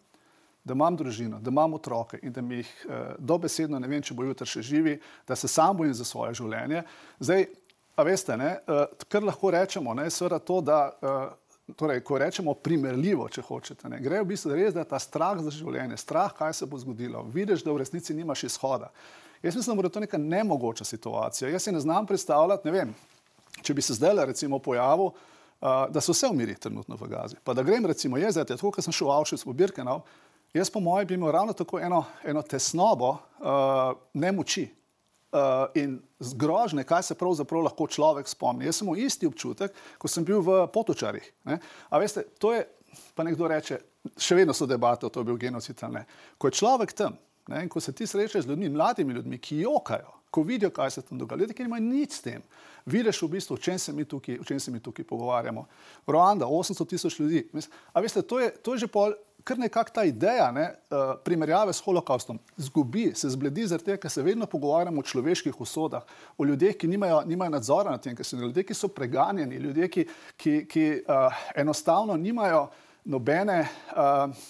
da 0.62 0.74
imam 0.76 0.94
družino, 0.98 1.38
da 1.40 1.50
imam 1.50 1.74
otroke 1.74 2.18
in 2.22 2.34
da 2.34 2.42
mi 2.44 2.60
jih 2.60 2.72
uh, 2.86 2.96
dobesedno 3.18 3.78
ne 3.80 3.88
vem, 3.90 4.02
če 4.04 4.14
bo 4.14 4.26
jutri 4.26 4.46
še 4.46 4.62
živi, 4.62 4.98
da 5.26 5.34
se 5.34 5.48
sam 5.48 5.74
bojim 5.78 5.94
za 5.96 6.06
svoje 6.06 6.36
življenje. 6.38 6.84
Zdaj, 7.18 7.48
A 7.98 8.04
veste, 8.06 8.36
ne, 8.38 8.52
uh, 8.70 8.84
kar 9.10 9.24
lahko 9.26 9.50
rečemo, 9.50 9.90
je 10.02 10.10
seveda 10.14 10.38
to, 10.38 10.60
da, 10.62 10.78
uh, 11.02 11.74
torej, 11.76 11.98
ko 12.06 12.18
rečemo 12.22 12.54
primerljivo, 12.54 13.26
če 13.28 13.42
hočete, 13.42 13.88
ne, 13.90 13.98
gre 14.00 14.20
v 14.22 14.28
bistvu 14.30 14.54
res, 14.54 14.70
da 14.76 14.84
je 14.84 14.90
ta 14.92 15.00
strah 15.02 15.40
za 15.42 15.50
življenje, 15.50 15.98
strah, 15.98 16.30
kaj 16.30 16.54
se 16.60 16.68
bo 16.70 16.78
zgodilo, 16.78 17.24
vidiš, 17.34 17.64
da 17.66 17.74
v 17.74 17.82
resnici 17.82 18.14
nimaš 18.14 18.46
izhoda. 18.46 18.92
Jaz 19.42 19.58
mislim, 19.58 19.82
da 19.82 19.90
je 19.90 19.94
to 19.96 20.04
neka 20.06 20.18
nemogoča 20.18 20.86
situacija. 20.86 21.50
Jaz 21.50 21.66
si 21.66 21.74
ne 21.74 21.82
znam 21.82 22.06
predstavljati, 22.06 22.70
ne 22.70 22.76
vem, 22.76 22.94
če 23.62 23.74
bi 23.74 23.82
se 23.82 23.98
zdaj 23.98 24.22
recimo 24.30 24.62
pojavil, 24.62 25.10
uh, 25.10 25.84
da 25.90 25.98
so 25.98 26.14
vse 26.14 26.30
umiri 26.30 26.54
trenutno 26.54 26.94
v 27.02 27.10
Gazi. 27.10 27.42
Pa 27.42 27.54
da 27.54 27.66
grem 27.66 27.86
recimo 27.86 28.18
jaz, 28.18 28.38
tako 28.38 28.70
kot 28.70 28.86
sem 28.86 28.94
šel 28.94 29.10
v 29.10 29.18
Avšvic 29.18 29.42
v 29.42 29.58
Birkenau, 29.58 30.00
jaz 30.54 30.70
po 30.70 30.78
mojem 30.78 31.10
bi 31.10 31.18
imel 31.18 31.34
ravno 31.34 31.52
tako 31.52 31.82
eno, 31.82 32.04
eno 32.22 32.46
tesnobo 32.46 33.16
uh, 33.16 33.98
nemoči 34.14 34.68
uh, 35.32 35.68
in 35.74 35.98
zgrožne, 36.20 36.84
kaj 36.84 37.02
se 37.02 37.16
pravzaprav 37.18 37.66
lahko 37.68 37.86
človek 37.86 38.28
spomni. 38.28 38.66
Jaz 38.68 38.80
sem 38.80 38.88
imel 38.88 39.04
isti 39.06 39.28
občutek, 39.28 39.74
ko 39.98 40.08
sem 40.08 40.24
bil 40.24 40.42
v 40.44 40.64
potočarih. 40.72 41.24
A 41.90 42.00
veste, 42.00 42.24
to 42.38 42.52
je, 42.56 42.64
pa 43.14 43.26
nekdo 43.26 43.48
reče, 43.48 43.80
še 44.16 44.38
vedno 44.38 44.54
so 44.56 44.66
debate 44.66 45.06
o 45.06 45.12
to, 45.12 45.24
bil 45.26 45.38
genocid 45.40 45.80
ali 45.84 46.00
ne. 46.00 46.04
Ko 46.38 46.48
je 46.48 46.60
človek 46.60 46.94
tam 46.96 47.18
ne, 47.48 47.64
in 47.64 47.68
ko 47.68 47.80
se 47.80 47.92
ti 47.92 48.06
srečaš 48.06 48.44
z 48.44 48.48
ljudmi, 48.48 48.68
mladimi 48.68 49.14
ljudmi, 49.14 49.38
ki 49.38 49.62
jokajo, 49.64 50.12
ko 50.30 50.42
vidijo, 50.42 50.70
kaj 50.70 50.90
se 50.90 51.02
tam 51.02 51.18
dogaja, 51.18 51.40
ljudje, 51.40 51.56
ki 51.56 51.64
nimajo 51.64 51.82
nič 51.82 52.18
s 52.18 52.24
tem, 52.24 52.42
vidiš 52.86 53.22
v 53.22 53.30
bistvu, 53.32 53.56
o 53.56 53.62
čem 53.62 53.78
se 53.78 53.92
mi 53.92 54.04
tukaj, 54.04 54.38
se 54.60 54.70
mi 54.70 54.80
tukaj 54.80 55.04
pogovarjamo. 55.08 55.64
Rwanda, 56.06 56.46
800 56.46 56.88
tisoč 56.88 57.18
ljudi. 57.18 57.46
A 57.92 58.00
veste, 58.00 58.22
to 58.22 58.40
je, 58.40 58.50
to 58.62 58.74
je 58.74 58.84
že 58.84 58.88
pol 58.92 59.16
kar 59.48 59.58
nekako 59.58 59.94
ta 59.94 60.04
ideja 60.04 60.50
ne, 60.52 60.66
uh, 60.90 61.14
primerjave 61.24 61.72
s 61.72 61.80
holokaustom 61.80 62.38
zgubi, 62.56 63.06
se 63.16 63.30
zbledi, 63.32 63.64
tega, 63.80 63.96
ker 64.02 64.12
se 64.12 64.22
vedno 64.22 64.46
pogovarjamo 64.46 65.00
o 65.00 65.06
človeških 65.06 65.60
usodah, 65.60 66.04
o 66.36 66.44
ljudeh, 66.44 66.76
ki 66.76 66.88
nimajo, 66.88 67.22
nimajo 67.26 67.54
nadzora 67.56 67.94
nad 67.94 68.04
tem, 68.04 68.16
ker 68.16 68.26
so 68.28 68.36
ljudje, 68.36 68.66
ki 68.68 68.76
so 68.76 68.90
preganjeni, 68.92 69.56
ljudje, 69.56 69.88
ki, 69.88 70.06
ki, 70.36 70.54
ki 70.68 70.86
uh, 71.00 71.42
enostavno 71.56 72.16
nimajo 72.16 72.68
nobene. 73.04 73.64
Uh, 73.96 74.46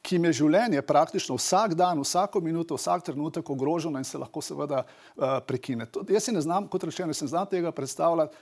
Ki 0.00 0.16
jim 0.16 0.24
je 0.24 0.38
življenje 0.38 0.80
praktično 0.88 1.34
vsak 1.36 1.74
dan, 1.76 1.98
vsako 2.00 2.40
minuto, 2.40 2.78
vsak 2.78 3.02
trenutek 3.04 3.50
ogroženo 3.52 4.00
in 4.00 4.06
se 4.08 4.16
lahko 4.16 4.40
seveda 4.40 4.78
uh, 4.80 5.34
prekine. 5.44 5.84
To, 5.92 6.00
jaz 6.08 6.24
si 6.24 6.32
ne 6.32 6.40
znam, 6.40 6.70
kot 6.72 6.86
rečeno, 6.88 7.12
ne 7.12 7.28
znam 7.28 7.44
tega 7.50 7.68
predstavljati, 7.68 8.32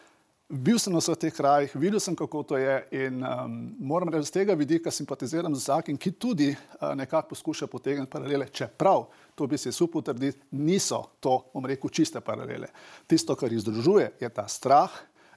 Bil 0.48 0.78
sem 0.80 0.94
na 0.96 1.00
vseh 1.02 1.16
teh 1.20 1.32
krajih, 1.36 1.74
videl 1.76 2.00
sem, 2.00 2.14
kako 2.16 2.40
to 2.40 2.56
je 2.56 2.76
in 2.96 3.20
um, 3.20 3.56
moram 3.84 4.08
reči, 4.08 4.30
z 4.30 4.32
tega 4.32 4.54
vidika 4.56 4.88
simpatiziram 4.88 5.52
z 5.52 5.60
vsakim, 5.60 5.96
ki 6.00 6.14
tudi 6.16 6.46
uh, 6.54 6.94
nekako 6.96 7.34
poskuša 7.34 7.66
potegniti 7.68 8.08
paralele, 8.08 8.46
čeprav, 8.48 9.10
to 9.36 9.44
bi 9.46 9.58
se 9.60 9.68
super 9.76 10.00
utrditi, 10.00 10.40
niso 10.56 11.02
to, 11.20 11.34
bom 11.52 11.68
rekel, 11.68 11.92
čiste 11.92 12.22
paralele. 12.24 12.70
Tisto, 13.04 13.36
kar 13.36 13.52
jih 13.52 13.60
združuje, 13.60 14.06
je 14.20 14.30
ta 14.32 14.46
strah, 14.48 14.94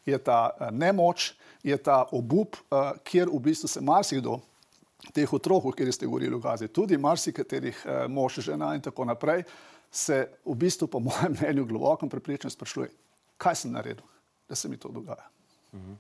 je 0.08 0.16
ta 0.16 0.46
uh, 0.48 0.70
nemoč, 0.72 1.34
je 1.60 1.76
ta 1.76 2.06
obup, 2.16 2.56
uh, 2.72 2.96
kjer 3.04 3.28
v 3.28 3.42
bistvu 3.50 3.68
se 3.68 3.84
marsikdo 3.84 4.40
teh 5.12 5.28
otrok, 5.28 5.68
o 5.68 5.76
katerih 5.76 5.98
ste 5.98 6.08
govorili 6.08 6.40
v 6.40 6.46
Gazi, 6.46 6.72
tudi 6.72 6.96
marsikaterih 6.96 7.84
uh, 7.84 8.08
mož, 8.08 8.40
žena 8.48 8.72
in 8.80 8.88
tako 8.88 9.12
naprej, 9.12 9.44
se 9.92 10.24
v 10.48 10.56
bistvu, 10.56 10.88
po 10.88 11.04
mojem 11.04 11.36
mnenju, 11.36 11.68
globoko 11.68 12.08
prepričan 12.08 12.56
sprašuje, 12.56 12.88
kaj 13.36 13.60
sem 13.66 13.76
naredil 13.76 14.08
da 14.52 14.56
se 14.56 14.70
mi 14.70 14.78
to 14.78 14.90
dogaja. 14.92 15.28
Uh 15.72 15.80
-huh. 15.80 15.96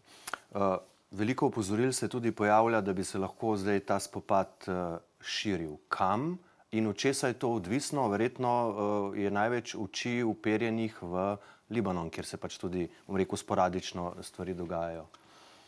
uh, 0.75 0.77
veliko 1.11 1.47
opozoril 1.47 1.93
se 1.93 2.07
tudi 2.07 2.31
pojavlja, 2.31 2.81
da 2.81 2.93
bi 2.93 3.03
se 3.03 3.17
lahko 3.17 3.57
zdaj 3.57 3.79
ta 3.79 3.99
spopad 3.99 4.47
uh, 4.67 4.97
širil. 5.21 5.77
Kam 5.89 6.37
in 6.71 6.87
od 6.87 6.95
česa 6.95 7.27
je 7.27 7.33
to 7.33 7.49
odvisno? 7.49 8.07
Verjetno 8.07 8.51
uh, 8.69 9.17
je 9.17 9.31
največ 9.31 9.75
oči 9.75 10.23
uperjenih 10.23 10.97
v 11.01 11.37
Libanon, 11.69 12.09
kjer 12.09 12.25
se 12.25 12.37
pač 12.37 12.57
tudi, 12.57 12.89
bom 13.07 13.15
rekel, 13.15 13.37
sporadično 13.37 14.15
stvari 14.21 14.53
dogajajo. 14.53 15.07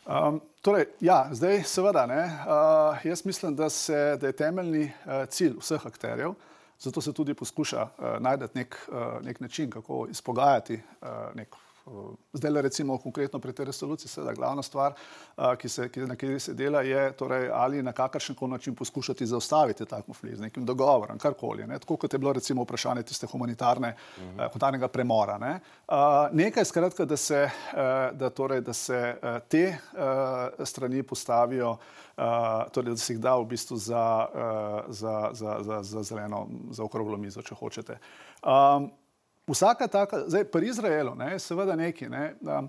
Um, 0.04 0.40
torej, 0.60 0.84
ja, 1.00 1.28
zdaj, 1.32 1.62
seveda, 1.64 2.06
ne, 2.06 2.24
uh, 2.24 3.04
jaz 3.04 3.24
mislim, 3.24 3.56
da, 3.56 3.70
se, 3.70 4.16
da 4.20 4.26
je 4.26 4.36
temeljni 4.36 4.84
uh, 4.84 5.24
cilj 5.28 5.56
vseh 5.58 5.86
akterjev, 5.86 6.34
zato 6.78 7.00
se 7.00 7.12
tudi 7.12 7.34
poskuša 7.34 7.82
uh, 7.82 8.20
najti 8.20 8.44
nek, 8.54 8.76
uh, 8.88 9.24
nek 9.24 9.40
način, 9.40 9.70
kako 9.70 10.06
izpogajati 10.10 10.74
uh, 10.74 11.08
nek 11.34 11.56
Zdaj, 12.32 12.50
le 12.50 12.62
recimo 12.62 12.98
konkretno 12.98 13.38
pri 13.38 13.52
tej 13.52 13.66
resoluciji, 13.68 14.08
seveda 14.08 14.32
glavna 14.32 14.62
stvar, 14.62 14.94
ki 15.60 15.68
se, 15.68 15.88
ki, 15.92 16.06
na 16.08 16.16
kateri 16.16 16.40
se 16.40 16.54
dela, 16.56 16.80
je 16.82 17.12
torej, 17.12 17.50
ali 17.52 17.82
na 17.82 17.92
kakršen 17.92 18.36
koli 18.36 18.52
način 18.52 18.74
poskušati 18.74 19.26
zaustaviti 19.26 19.86
ta 19.86 20.00
konflikt 20.02 20.36
z 20.36 20.40
nekim 20.40 20.64
dogovorom, 20.64 21.18
karkoli. 21.18 21.66
Ne? 21.66 21.78
Tako 21.78 21.96
kot 21.96 22.12
je 22.12 22.18
bilo 22.18 22.32
recimo 22.32 22.62
vprašanje 22.62 23.02
tiste 23.02 23.26
humanitarne, 23.26 23.94
uh 24.16 24.22
-huh. 24.24 24.36
humanitarnega 24.36 24.88
premora. 24.88 25.38
Ne? 25.38 25.60
Nekaj 26.32 26.64
skratka, 26.64 27.04
da 27.04 27.16
se, 27.16 27.50
da, 28.12 28.30
torej, 28.30 28.60
da 28.60 28.72
se 28.72 29.16
te 29.48 29.78
strani 30.64 31.02
postavijo, 31.02 31.76
torej, 32.72 32.90
da 32.90 32.96
se 32.96 33.12
jih 33.12 33.20
da 33.20 33.36
v 33.36 33.44
bistvu 33.44 33.76
za, 33.76 34.28
za, 34.88 35.30
za, 35.32 35.56
za, 35.60 35.82
za 35.82 36.02
zeleno, 36.02 36.48
za 36.70 36.84
okroglo 36.84 37.16
mizo, 37.16 37.42
če 37.42 37.54
hočete. 37.54 37.98
Um, 38.42 38.90
Vsaka 39.46 39.88
taka, 39.88 40.24
zdaj 40.26 40.44
pri 40.48 40.68
Izraelu, 40.68 41.14
ne, 41.14 41.38
seveda 41.38 41.76
neki, 41.76 42.08
ne, 42.08 42.34
um, 42.40 42.68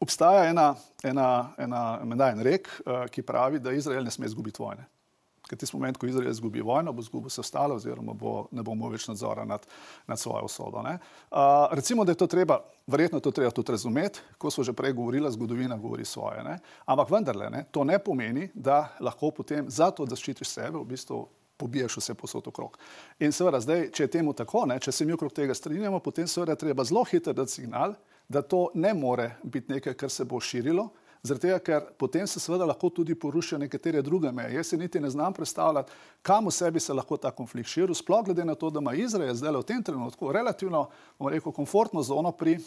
obstaja 0.00 0.50
ena, 0.50 0.74
ena, 1.02 1.28
ena, 1.58 1.84
ena, 2.02 2.26
en 2.28 2.42
rek, 2.44 2.68
uh, 2.84 3.06
ki 3.08 3.24
pravi, 3.24 3.60
da 3.60 3.72
Izrael 3.72 4.04
ne 4.04 4.12
sme 4.12 4.28
izgubiti 4.28 4.60
vojne. 4.62 4.84
Ker 5.48 5.60
ti 5.60 5.68
moment, 5.72 5.96
ko 6.00 6.08
Izrael 6.08 6.30
izgubi 6.30 6.62
vojno, 6.64 6.92
bo 6.92 7.02
izgubil 7.04 7.28
vse 7.28 7.42
ostalo, 7.42 7.76
oziroma 7.76 8.14
bo, 8.16 8.46
ne 8.52 8.62
bo 8.64 8.72
imel 8.72 8.94
več 8.94 9.04
nadzora 9.10 9.44
nad, 9.48 9.64
nad 10.08 10.20
svojo 10.20 10.44
usodo. 10.48 10.80
Uh, 10.80 11.72
recimo, 11.72 12.04
da 12.04 12.12
je 12.12 12.20
to 12.20 12.26
treba, 12.26 12.58
verjetno 12.86 13.20
to 13.20 13.32
treba 13.32 13.52
tudi 13.52 13.72
razumeti, 13.72 14.20
ko 14.38 14.50
smo 14.50 14.64
že 14.64 14.72
prej 14.72 14.92
govorili, 14.92 15.32
zgodovina 15.32 15.76
govori 15.76 16.04
svoje. 16.04 16.44
Ne? 16.44 16.58
Ampak 16.84 17.12
vendarle, 17.12 17.50
ne? 17.50 17.64
to 17.70 17.84
ne 17.84 17.98
pomeni, 17.98 18.48
da 18.54 18.88
lahko 19.00 19.30
potem 19.36 19.68
za 19.68 19.90
to, 19.90 20.08
da 20.08 20.16
ščitiš 20.16 20.48
sebe, 20.48 20.78
v 20.78 20.88
bistvu 20.96 21.22
pobiješ 21.64 21.96
vse 21.96 22.14
posod 22.14 22.48
okrog. 22.52 22.76
In 23.24 23.32
seveda, 23.32 23.60
zdaj, 23.64 23.88
če 23.96 24.04
je 24.04 24.12
temu 24.18 24.34
tako, 24.36 24.66
ne? 24.68 24.76
če 24.80 24.92
se 24.92 25.06
mi 25.08 25.16
okrog 25.16 25.32
tega 25.32 25.56
strinjamo, 25.56 26.02
potem 26.04 26.28
seveda 26.28 26.58
treba 26.60 26.84
zelo 26.84 27.06
hitro 27.08 27.32
dati 27.32 27.56
signal, 27.56 27.96
da 28.28 28.42
to 28.42 28.68
ne 28.74 28.92
more 28.94 29.30
biti 29.42 29.72
nekaj, 29.72 29.96
kar 29.96 30.12
se 30.12 30.28
bo 30.28 30.40
širilo. 30.40 30.90
Zaradi 31.24 31.46
tega, 31.46 31.58
ker 31.64 31.84
potem 31.96 32.26
se 32.28 32.40
seveda 32.40 32.66
lahko 32.68 32.90
tudi 32.92 33.14
porušijo 33.16 33.58
nekatere 33.62 34.02
druge 34.04 34.28
meje. 34.32 34.58
Jaz 34.58 34.74
se 34.74 34.76
niti 34.76 35.00
ne 35.00 35.08
znam 35.10 35.32
predstavljati, 35.32 35.92
kam 36.22 36.50
v 36.50 36.52
sebi 36.52 36.80
se 36.84 36.92
lahko 36.92 37.16
ta 37.16 37.30
konflikt 37.32 37.70
širi, 37.72 37.96
sploh 37.96 38.26
glede 38.26 38.44
na 38.44 38.54
to, 38.60 38.68
da 38.70 38.82
ima 38.84 38.92
Izrael 38.92 39.32
zdaj 39.34 39.56
v 39.56 39.62
tem 39.70 39.80
trenutku 39.82 40.32
relativno, 40.32 40.90
bomo 41.18 41.32
rekel, 41.32 41.52
komfortno 41.52 42.04
zono 42.04 42.32
pri 42.36 42.58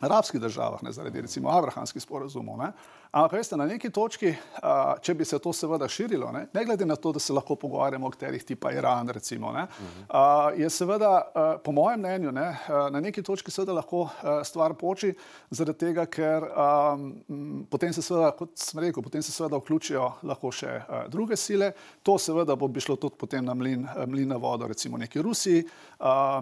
arabskih 0.00 0.40
državah, 0.40 0.82
ne 0.82 0.92
zaradi 0.92 1.20
recimo 1.20 1.50
abrahamskih 1.50 2.02
sporazumov. 2.02 2.58
Ne. 2.58 2.72
Ampak 3.12 3.32
veste, 3.32 3.56
na 3.56 3.66
neki 3.68 3.90
točki, 3.92 4.30
a, 4.62 4.94
če 5.04 5.14
bi 5.14 5.24
se 5.28 5.36
to 5.38 5.52
seveda 5.52 5.84
širilo, 5.88 6.30
ne, 6.32 6.46
ne 6.54 6.62
glede 6.64 6.86
na 6.88 6.96
to, 6.96 7.10
da 7.12 7.20
se 7.20 7.32
lahko 7.32 7.58
pogovarjamo 7.60 8.08
o 8.08 8.10
katerih 8.10 8.44
tipa 8.44 8.72
Iran, 8.72 9.08
recimo, 9.12 9.50
ne, 9.52 9.66
a, 10.08 10.22
je 10.56 10.70
seveda, 10.72 11.10
a, 11.20 11.44
po 11.64 11.74
mojem 11.76 12.00
mnenju, 12.00 12.32
ne, 12.32 12.46
a, 12.68 12.86
na 12.94 13.02
neki 13.04 13.22
točki 13.22 13.52
seveda 13.52 13.76
lahko 13.76 14.06
a, 14.08 14.38
stvar 14.48 14.72
poči, 14.80 15.12
zaradi 15.50 15.84
tega, 15.84 16.06
ker 16.08 16.48
a, 16.48 16.70
m, 16.96 17.66
potem 17.70 17.92
se 17.92 18.02
seveda, 18.02 18.32
kot 18.38 18.56
sem 18.56 18.80
rekel, 18.80 19.04
potem 19.04 19.22
se 19.22 19.32
seveda 19.32 19.60
vključijo 19.60 20.08
lahko 20.32 20.54
še 20.56 20.72
a, 20.80 21.04
druge 21.12 21.36
sile. 21.36 21.74
To 22.08 22.16
seveda 22.18 22.56
bo 22.56 22.70
bi 22.72 22.80
šlo 22.80 22.96
tudi 22.96 23.20
potem 23.20 23.44
na 23.44 23.52
mlin, 23.54 23.84
mlin 24.08 24.32
na 24.32 24.40
vodo, 24.40 24.72
recimo 24.72 24.96
neki 24.96 25.20
Rusiji. 25.20 25.66
A, 26.00 26.40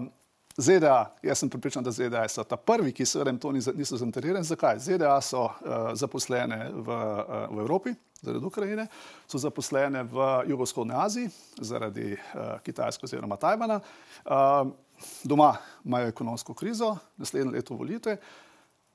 ZDA, 0.60 1.14
jaz 1.22 1.38
sem 1.38 1.48
pripričan, 1.50 1.84
da 1.84 1.90
ZDA 1.90 2.28
so 2.28 2.44
ta 2.44 2.56
prvi, 2.56 2.92
ki 2.92 3.06
seveda 3.06 3.32
to 3.40 3.52
niso 3.52 3.96
zainteresirani. 3.96 4.44
Zakaj? 4.44 4.78
ZDA 4.78 5.14
so 5.24 5.44
uh, 5.44 5.90
zaposlene 5.94 6.68
v, 6.74 6.88
uh, 6.88 7.56
v 7.56 7.60
Evropi 7.64 7.94
zaradi 8.20 8.44
Ukrajine, 8.44 8.86
so 9.28 9.38
zaposlene 9.38 10.02
v 10.02 10.26
jugovzhodni 10.52 10.94
Aziji 10.96 11.30
zaradi 11.60 12.12
uh, 12.12 12.60
Kitajske 12.64 13.08
oziroma 13.08 13.36
Tajvana. 13.36 13.80
Uh, 14.24 14.68
doma 15.24 15.54
imajo 15.84 16.08
ekonomsko 16.08 16.54
krizo, 16.54 16.96
naslednje 17.16 17.52
leto 17.56 17.74
volite. 17.74 18.16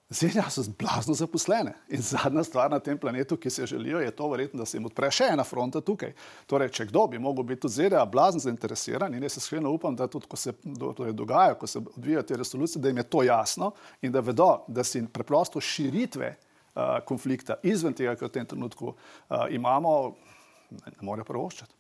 ZDA 0.09 0.49
so 0.49 0.61
blazno 0.79 1.13
zaposlene 1.13 1.73
in 1.89 2.01
zadnja 2.01 2.43
stvar 2.43 2.71
na 2.71 2.79
tem 2.79 2.97
planetu, 2.97 3.37
ki 3.37 3.49
se 3.49 3.65
želijo, 3.65 3.99
je 3.99 4.11
to 4.11 4.27
verjetno, 4.29 4.59
da 4.59 4.65
se 4.65 4.77
jim 4.77 4.85
odpre 4.85 5.09
še 5.11 5.31
ena 5.33 5.43
fronta 5.43 5.81
tukaj. 5.81 6.13
Torej, 6.45 6.69
če 6.77 6.85
kdo 6.91 7.07
bi 7.09 7.19
mogel 7.19 7.43
biti 7.43 7.63
tudi 7.65 7.73
ZDA 7.73 8.03
blazno 8.05 8.43
zainteresiran 8.43 9.13
in 9.13 9.23
jaz 9.25 9.33
se 9.33 9.41
iskreno 9.41 9.71
upam, 9.73 9.95
da 9.95 10.07
tudi, 10.07 10.29
ko 10.29 10.37
se 10.37 10.53
torej 10.77 11.13
dogaja, 11.13 11.55
ko 11.57 11.67
se 11.67 11.81
odvijajo 11.81 12.23
te 12.23 12.37
resolucije, 12.37 12.81
da 12.81 12.91
jim 12.93 13.01
je 13.01 13.07
to 13.09 13.23
jasno 13.23 13.71
in 14.01 14.13
da 14.13 14.21
vedo, 14.21 14.51
da 14.67 14.83
si 14.83 15.01
preprosto 15.07 15.61
širitve 15.61 16.35
uh, 16.35 16.99
konflikta 17.05 17.57
izven 17.63 17.97
tega, 17.97 18.13
kar 18.15 18.29
v 18.29 18.37
tem 18.37 18.45
trenutku 18.45 18.93
uh, 18.93 19.47
imamo, 19.49 20.13
ne, 20.69 20.85
ne 20.85 21.01
morejo 21.01 21.25
pravoščati. 21.25 21.74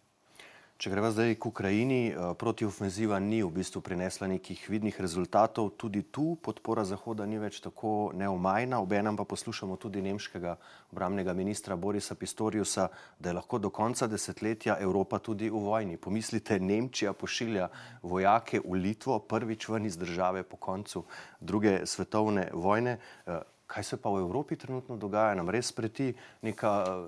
Če 0.75 0.91
greva 0.91 1.07
zdaj 1.07 1.37
k 1.39 1.47
Ukrajini, 1.47 2.11
eh, 2.11 2.33
protiofenziva 2.35 3.15
ni 3.23 3.39
v 3.39 3.47
bistvu 3.47 3.79
prinesla 3.79 4.27
nekih 4.27 4.59
vidnih 4.67 4.97
rezultatov, 4.99 5.69
tudi 5.79 6.01
tu 6.11 6.35
podpora 6.35 6.83
Zahoda 6.83 7.23
ni 7.25 7.39
več 7.39 7.61
tako 7.63 8.11
neomajna, 8.11 8.81
obenem 8.83 9.15
pa 9.15 9.23
poslušamo 9.23 9.77
tudi 9.79 10.01
nemškega 10.03 10.57
obramnega 10.91 11.31
ministra 11.33 11.77
Borisa 11.79 12.15
Pistoriusa, 12.19 12.89
da 13.19 13.29
je 13.29 13.35
lahko 13.39 13.59
do 13.59 13.69
konca 13.69 14.07
desetletja 14.07 14.75
Evropa 14.83 15.19
tudi 15.19 15.47
v 15.49 15.63
vojni. 15.63 15.95
Pomislite, 15.95 16.59
Nemčija 16.59 17.13
pošilja 17.13 17.69
vojake 18.03 18.59
v 18.59 18.75
Litvo, 18.75 19.19
prvič 19.19 19.69
ven 19.69 19.85
iz 19.85 19.95
države 19.95 20.43
po 20.43 20.57
koncu 20.57 21.05
druge 21.39 21.85
svetovne 21.85 22.49
vojne. 22.51 22.99
Eh, 23.27 23.39
kaj 23.67 23.83
se 23.83 23.97
pa 23.97 24.11
v 24.11 24.27
Evropi 24.27 24.59
trenutno 24.59 24.97
dogaja? 24.97 25.39
Nam 25.39 25.49
res 25.49 25.71
preti 25.71 26.11
neka 26.41 27.07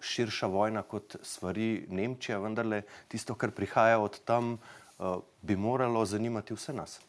širša 0.00 0.46
vojna 0.46 0.82
kot 0.82 1.16
stvari 1.22 1.86
Nemčije, 1.90 2.38
vendar 2.38 2.82
tisto, 3.08 3.34
kar 3.34 3.50
prihaja 3.50 3.98
od 3.98 4.20
tam, 4.24 4.58
uh, 4.98 5.18
bi 5.42 5.56
moralo 5.56 6.04
zanimati 6.04 6.54
vse 6.54 6.72
nas. 6.72 7.00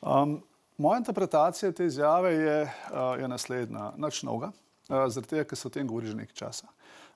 Um, 0.00 0.42
moja 0.76 0.98
interpretacija 0.98 1.72
te 1.72 1.86
izjave 1.86 2.32
je, 2.34 2.62
uh, 2.62 3.20
je 3.20 3.28
naslednja: 3.28 3.92
noč 3.96 4.22
noga, 4.22 4.52
uh, 4.88 5.06
zaradi 5.08 5.28
tega, 5.28 5.44
ker 5.44 5.58
se 5.58 5.68
o 5.68 5.70
tem 5.70 5.86
govori 5.86 6.06
že 6.06 6.16
nekaj 6.16 6.34
časa. 6.34 6.68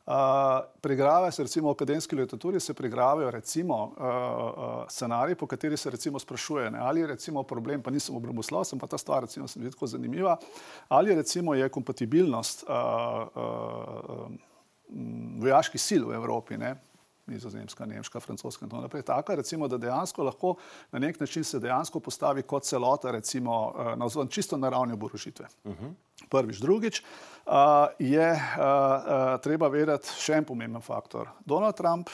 Uh, 0.08 0.14
pregrave 0.80 1.32
se 1.32 1.42
recimo 1.42 1.68
v 1.68 1.76
akademski 1.76 2.16
literaturi, 2.16 2.60
se 2.60 2.74
pregravijo 2.74 3.30
recimo 3.30 3.76
uh, 3.84 3.92
uh, 3.92 4.84
scenariji, 4.88 5.34
po 5.36 5.46
kateri 5.46 5.76
se 5.76 5.90
recimo 5.90 6.18
sprašuje, 6.18 6.70
ne, 6.70 6.78
ali 6.78 7.00
je 7.00 7.06
recimo 7.06 7.42
problem, 7.42 7.82
pa 7.82 7.90
nisem 7.90 8.16
obroboslov, 8.16 8.64
sem 8.64 8.78
pa 8.78 8.86
ta 8.86 8.98
stvar 8.98 9.22
recimo 9.22 9.48
se 9.48 9.60
mi 9.60 9.70
tako 9.70 9.86
zanimiva, 9.86 10.36
ali 10.88 11.14
recimo 11.14 11.54
je 11.54 11.68
kompatibilnost 11.68 12.64
uh, 12.68 12.72
uh, 13.36 14.32
vojaških 15.38 15.82
sil 15.88 16.02
v 16.08 16.18
Evropi, 16.18 16.58
ne? 16.58 16.76
nizozemska, 17.28 17.86
nemška, 17.86 18.20
francoska 18.20 18.64
in 18.64 18.70
tako 18.70 18.82
naprej, 18.82 19.02
taka, 19.02 19.34
recimo, 19.34 19.68
da 19.68 19.78
dejansko 19.78 20.24
lahko 20.24 20.54
na 20.92 20.98
nek 20.98 21.20
način 21.20 21.44
se 21.44 21.58
dejansko 21.60 22.00
postavi 22.00 22.42
kot 22.42 22.64
celota, 22.64 23.10
recimo 23.10 23.74
eh, 23.78 23.96
na 23.96 24.06
vzven 24.06 24.28
čisto 24.28 24.56
naravne 24.56 24.94
oborožitve. 24.94 25.46
Uh 25.64 25.72
-huh. 25.72 25.92
Prvič, 26.30 26.58
drugič 26.58 27.02
uh, 27.46 27.52
je 27.98 28.32
uh, 28.32 28.38
uh, 28.38 29.40
treba 29.40 29.68
vedeti 29.68 30.08
še 30.18 30.32
en 30.32 30.44
pomemben 30.44 30.82
faktor. 30.82 31.28
Donald 31.44 31.76
Trump 31.76 32.08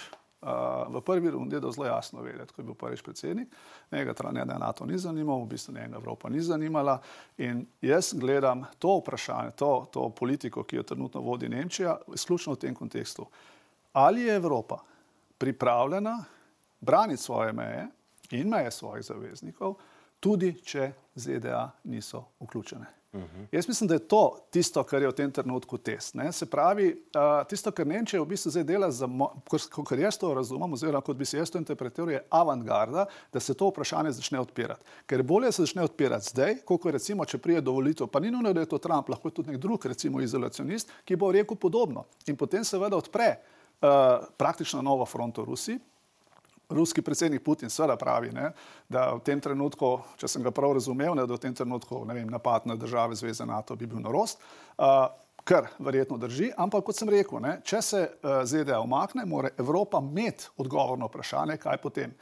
v 0.88 1.00
prvi 1.00 1.30
rundi 1.30 1.56
je 1.56 1.72
zelo 1.72 1.86
jasno 1.86 2.22
vedeti, 2.22 2.52
ko 2.52 2.60
je 2.60 2.64
bil 2.64 2.74
prvič 2.74 3.02
predsednik, 3.02 3.48
njega 3.92 4.12
da 4.44 4.58
NATO 4.58 4.86
ni 4.86 4.98
zanimalo, 4.98 5.44
v 5.44 5.48
bistvu 5.48 5.74
njega 5.74 5.96
Evropa 5.96 6.28
ni 6.28 6.40
zanimala. 6.40 7.00
In 7.38 7.66
jaz 7.80 8.14
gledam 8.14 8.64
to 8.78 8.98
vprašanje, 8.98 9.50
to, 9.50 9.86
to 9.92 10.10
politiko, 10.10 10.62
ki 10.62 10.76
jo 10.76 10.82
trenutno 10.82 11.20
vodi 11.20 11.48
Nemčija, 11.48 11.96
izključno 12.14 12.52
v 12.52 12.56
tem 12.56 12.74
kontekstu. 12.74 13.26
Ali 13.92 14.22
je 14.22 14.36
Evropa 14.36 14.78
pripravljena 15.38 16.24
braniti 16.80 17.22
svoje 17.22 17.52
meje 17.52 17.88
in 18.30 18.48
meje 18.48 18.70
svojih 18.70 19.04
zaveznikov, 19.04 19.74
tudi 20.20 20.54
če 20.62 20.92
ZDA 21.14 21.70
niso 21.84 22.24
vključene? 22.40 23.03
Jaz 23.52 23.68
mislim, 23.68 23.88
da 23.88 23.94
je 23.94 24.08
to 24.08 24.46
tisto, 24.50 24.82
kar 24.82 25.02
je 25.02 25.08
v 25.08 25.14
tem 25.14 25.30
trenutku 25.32 25.78
test. 25.78 26.14
Ne? 26.14 26.32
Se 26.32 26.46
pravi, 26.50 26.88
uh, 27.14 27.46
tisto, 27.48 27.70
kar 27.70 27.86
Nemčija 27.86 28.22
v 28.22 28.26
bistvu 28.26 28.50
zdaj 28.50 28.64
dela, 28.66 28.88
kot 29.48 29.92
jaz 29.98 30.18
to 30.18 30.32
razumem, 30.34 30.72
oziroma 30.72 31.00
kot 31.04 31.16
bi 31.16 31.24
se 31.24 31.38
jaz 31.38 31.50
to 31.50 31.58
interpretiral, 31.58 32.10
je 32.10 32.24
avantgarda, 32.30 33.06
da 33.32 33.40
se 33.40 33.54
to 33.54 33.70
vprašanje 33.70 34.16
začne 34.18 34.40
odpirati. 34.40 34.82
Ker 35.06 35.22
bolje 35.22 35.52
se 35.52 35.62
začne 35.62 35.86
odpirati 35.86 36.30
zdaj, 36.30 36.58
kot 36.66 36.90
recimo, 36.90 37.24
če 37.24 37.38
prije 37.38 37.62
do 37.62 37.76
volitev, 37.78 38.10
pa 38.10 38.20
ni 38.20 38.34
nujno, 38.34 38.52
da 38.52 38.64
je 38.64 38.72
to 38.74 38.82
Trump, 38.82 39.08
lahko 39.08 39.30
je 39.30 39.38
tudi 39.38 39.54
nek 39.54 39.62
drug, 39.62 39.86
recimo 39.86 40.20
izolacionist, 40.20 40.90
ki 41.04 41.16
bo 41.16 41.30
rekel 41.32 41.56
podobno. 41.56 42.08
In 42.26 42.36
potem 42.36 42.64
seveda 42.66 42.98
odpre 42.98 43.30
uh, 43.36 44.26
praktično 44.36 44.82
novo 44.82 45.06
fronto 45.06 45.44
Rusiji 45.44 45.78
ruski 46.68 47.02
predsednik 47.02 47.44
Putin 47.44 47.70
seveda 47.70 47.96
pravi, 47.96 48.32
ne, 48.32 48.50
da 48.88 49.10
v 49.14 49.20
tem 49.24 49.40
trenutku, 49.40 49.98
če 50.20 50.28
sem 50.28 50.42
ga 50.42 50.52
prav 50.54 50.76
razumel, 50.78 51.14
ne, 51.14 51.26
da 51.26 51.36
v 51.36 51.42
tem 51.42 51.54
trenutku 51.54 52.04
vem, 52.08 52.28
napad 52.30 52.66
na 52.66 52.76
države 52.76 53.16
Zveze 53.16 53.46
NATO 53.46 53.76
bi 53.76 53.86
bil 53.86 54.00
norost, 54.00 54.40
uh, 54.78 55.08
kar 55.44 55.68
verjetno 55.78 56.16
drži, 56.18 56.52
ampak 56.56 56.86
kot 56.86 56.96
sem 56.96 57.10
rekel, 57.12 57.40
ne, 57.44 57.58
če 57.64 57.82
se 57.82 58.00
uh, 58.06 58.40
ZDA 58.48 58.80
omakne, 58.80 59.26
mora 59.28 59.52
Evropa 59.58 60.00
imeti 60.02 60.48
odgovor 60.56 60.98
na 60.98 61.10
vprašanje, 61.10 61.58
kaj 61.60 61.82
potem. 61.82 62.14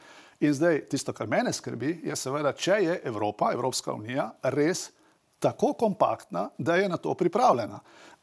In 0.43 0.53
zdaj 0.53 0.81
tisto, 0.91 1.13
kar 1.15 1.29
mene 1.31 1.53
skrbi, 1.53 2.01
je 2.03 2.15
seveda, 2.19 2.51
če 2.51 2.81
je 2.83 2.99
Evropa, 3.07 3.53
Evropska 3.55 3.93
unija 3.95 4.31
res 4.51 4.89
tako 5.43 5.73
kompaktna, 5.73 6.49
da 6.57 6.75
je 6.75 6.89
na 6.89 6.97
to 6.97 7.13
pripravljena. 7.13 7.79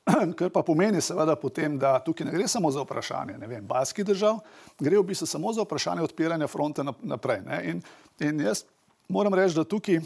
kar 0.39 0.51
pa 0.51 0.63
pomeni 0.67 1.01
seveda 1.05 1.37
potem, 1.37 1.79
da 1.79 1.99
tukaj 2.05 2.27
ne 2.27 2.35
gre 2.35 2.49
samo 2.49 2.71
za 2.71 2.85
vprašanje 2.85 3.39
vem, 3.47 3.67
baskih 3.67 4.05
držav, 4.07 4.41
gre 4.81 4.99
v 4.99 5.07
bistvu 5.13 5.27
samo 5.27 5.53
za 5.53 5.65
vprašanje 5.67 6.03
odpiranja 6.03 6.49
fronte 6.49 6.85
naprej. 6.85 7.43
In, 7.65 7.83
in 8.21 8.41
jaz 8.41 8.65
moram 9.09 9.35
reči, 9.35 9.55
da 9.59 9.65
tukaj, 9.65 10.01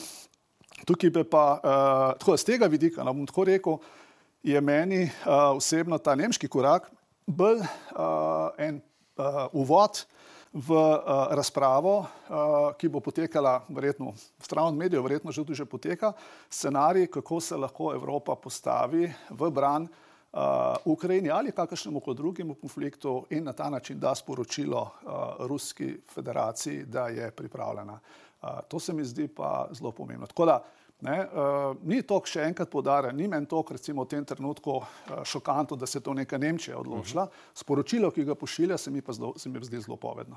tukaj 0.84 1.10
bi 1.10 1.24
pa, 1.24 1.44
uh, 1.58 2.18
tako 2.18 2.36
z 2.36 2.50
tega 2.50 2.66
vidika, 2.66 3.04
no 3.04 3.14
bom 3.14 3.26
tako 3.26 3.46
rekel, 3.48 3.78
je 4.42 4.60
meni 4.60 5.04
uh, 5.04 5.56
osebno 5.56 5.98
ta 5.98 6.14
nemški 6.14 6.48
korak 6.48 6.90
bolj 7.26 7.62
uh, 7.62 8.50
en 8.58 8.80
uh, 9.16 9.46
uvod 9.52 10.04
v 10.54 10.70
uh, 10.70 11.34
razpravo, 11.34 11.98
uh, 11.98 12.06
ki 12.78 12.88
bo 12.88 13.00
potekala, 13.02 13.58
verjetno, 13.68 14.12
stran 14.38 14.70
od 14.70 14.78
medijev, 14.78 15.02
verjetno 15.02 15.32
že 15.32 15.42
tudi 15.42 15.58
že 15.58 15.66
poteka, 15.66 16.12
scenarij, 16.50 17.06
kako 17.10 17.40
se 17.40 17.56
lahko 17.56 17.90
Evropa 17.94 18.36
postavi 18.38 19.10
v 19.30 19.50
bran 19.50 19.82
uh, 19.82 20.76
Ukrajini 20.84 21.30
ali 21.30 21.52
kakršnemu 21.52 22.00
koli 22.00 22.16
drugemu 22.16 22.54
konfliktu 22.54 23.26
in 23.30 23.44
na 23.44 23.52
ta 23.52 23.70
način 23.70 23.98
da 23.98 24.14
sporočilo 24.14 24.82
uh, 24.82 25.46
Ruski 25.46 25.98
federaciji, 26.14 26.84
da 26.86 27.08
je 27.08 27.30
pripravljena. 27.30 27.98
Uh, 28.42 28.48
to 28.68 28.78
se 28.78 28.92
mi 28.92 29.04
zdi 29.04 29.28
pa 29.28 29.68
zelo 29.72 29.90
pomembno. 29.90 30.26
Tako 30.26 30.46
da 30.46 30.62
Ne, 31.04 31.18
uh, 31.20 31.76
ni 31.84 32.00
to, 32.02 32.16
še 32.24 32.46
enkrat 32.48 32.70
podarjam, 32.72 33.16
ni 33.16 33.26
meni 33.28 33.44
to, 33.44 33.60
recimo 33.76 34.06
v 34.06 34.08
tem 34.14 34.24
trenutku 34.24 34.78
uh, 34.80 34.86
šokantno, 35.20 35.76
da 35.76 35.84
se 35.86 35.98
je 35.98 36.02
to 36.02 36.14
neka 36.16 36.38
Nemčija 36.40 36.78
odločila. 36.78 37.24
Uh 37.24 37.28
-huh. 37.28 37.60
Sporočilo, 37.60 38.10
ki 38.10 38.24
ga 38.24 38.34
pošilja, 38.34 38.78
se 38.78 38.90
mi 38.90 39.02
pa 39.02 39.12
zdo, 39.12 39.32
se 39.36 39.48
mi 39.48 39.64
zdi 39.64 39.80
zelo 39.80 39.96
povedno. 39.96 40.36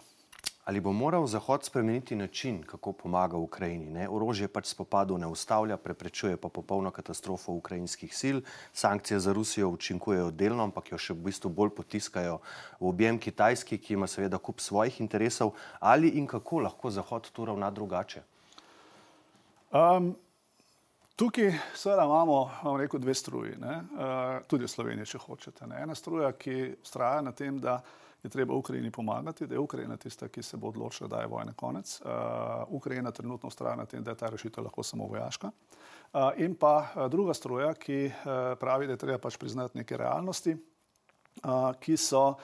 Ali 0.67 0.81
bo 0.83 0.91
moral 0.91 1.27
Zahod 1.27 1.63
spremeniti 1.63 2.15
način, 2.15 2.63
kako 2.63 2.91
pomaga 2.91 3.37
Ukrajini? 3.37 3.89
Ne? 3.89 4.09
Orožje 4.09 4.47
pač 4.47 4.65
spopadov 4.67 5.19
ne 5.19 5.27
ustavlja, 5.27 5.77
preprečuje 5.77 6.37
pa 6.37 6.49
popolno 6.49 6.91
katastrofo 6.91 7.51
ukrajinskih 7.51 8.17
sil. 8.19 8.37
Sankcije 8.73 9.19
za 9.19 9.33
Rusijo 9.33 9.69
učinkujejo 9.69 10.31
delno, 10.31 10.63
ampak 10.63 10.91
jo 10.91 10.97
še 10.97 11.13
v 11.13 11.23
bistvu 11.23 11.49
bolj 11.49 11.69
potiskajo 11.69 12.41
v 12.79 12.87
objem 12.87 13.19
Kitajski, 13.19 13.77
ki 13.77 13.93
ima 13.93 14.07
seveda 14.07 14.37
kup 14.37 14.59
svojih 14.59 14.99
interesov. 15.01 15.55
Ali 15.79 16.09
in 16.19 16.27
kako 16.27 16.59
lahko 16.59 16.91
Zahod 16.91 17.31
tu 17.31 17.45
ravna 17.45 17.71
drugače? 17.71 18.21
Um, 19.71 20.15
tukaj 21.17 21.53
seveda 21.75 22.05
imamo, 22.05 22.51
vam 22.63 22.77
rekel, 22.77 22.99
dve 22.99 23.13
struji, 23.13 23.55
uh, 23.57 24.41
tudi 24.47 24.65
v 24.65 24.69
Sloveniji, 24.69 25.13
če 25.13 25.21
hočete. 25.25 25.67
Ne? 25.67 25.81
Ena 25.81 25.95
struja, 25.97 26.31
ki 26.37 26.77
ustraja 26.81 27.23
na 27.25 27.33
tem, 27.33 27.57
da 27.59 27.79
je 28.23 28.29
treba 28.29 28.53
Ukrajini 28.53 28.91
pomagati, 28.91 29.47
da 29.47 29.55
je 29.55 29.59
Ukrajina 29.59 29.97
tista, 29.97 30.29
ki 30.29 30.43
se 30.43 30.57
bo 30.57 30.69
odločila, 30.69 31.09
da 31.09 31.21
je 31.21 31.31
vojna 31.31 31.53
konec. 31.57 31.97
Uh, 32.01 32.09
Ukrajina 32.69 33.11
trenutno 33.11 33.49
ustraja 33.49 33.75
na 33.75 33.85
tem, 33.85 34.03
da 34.03 34.13
je 34.13 34.21
ta 34.21 34.29
rešitev 34.29 34.69
lahko 34.69 34.83
samo 34.83 35.09
vojaška. 35.09 35.51
Uh, 36.13 36.31
in 36.37 36.55
pa 36.55 37.07
druga 37.11 37.33
struja, 37.33 37.73
ki 37.73 38.05
uh, 38.05 38.57
pravi, 38.59 38.87
da 38.87 38.93
je 38.93 39.05
treba 39.05 39.17
pač 39.17 39.37
priznati 39.37 39.77
neke 39.77 39.97
realnosti. 39.97 40.57
Ki 41.79 41.97
so 41.97 42.35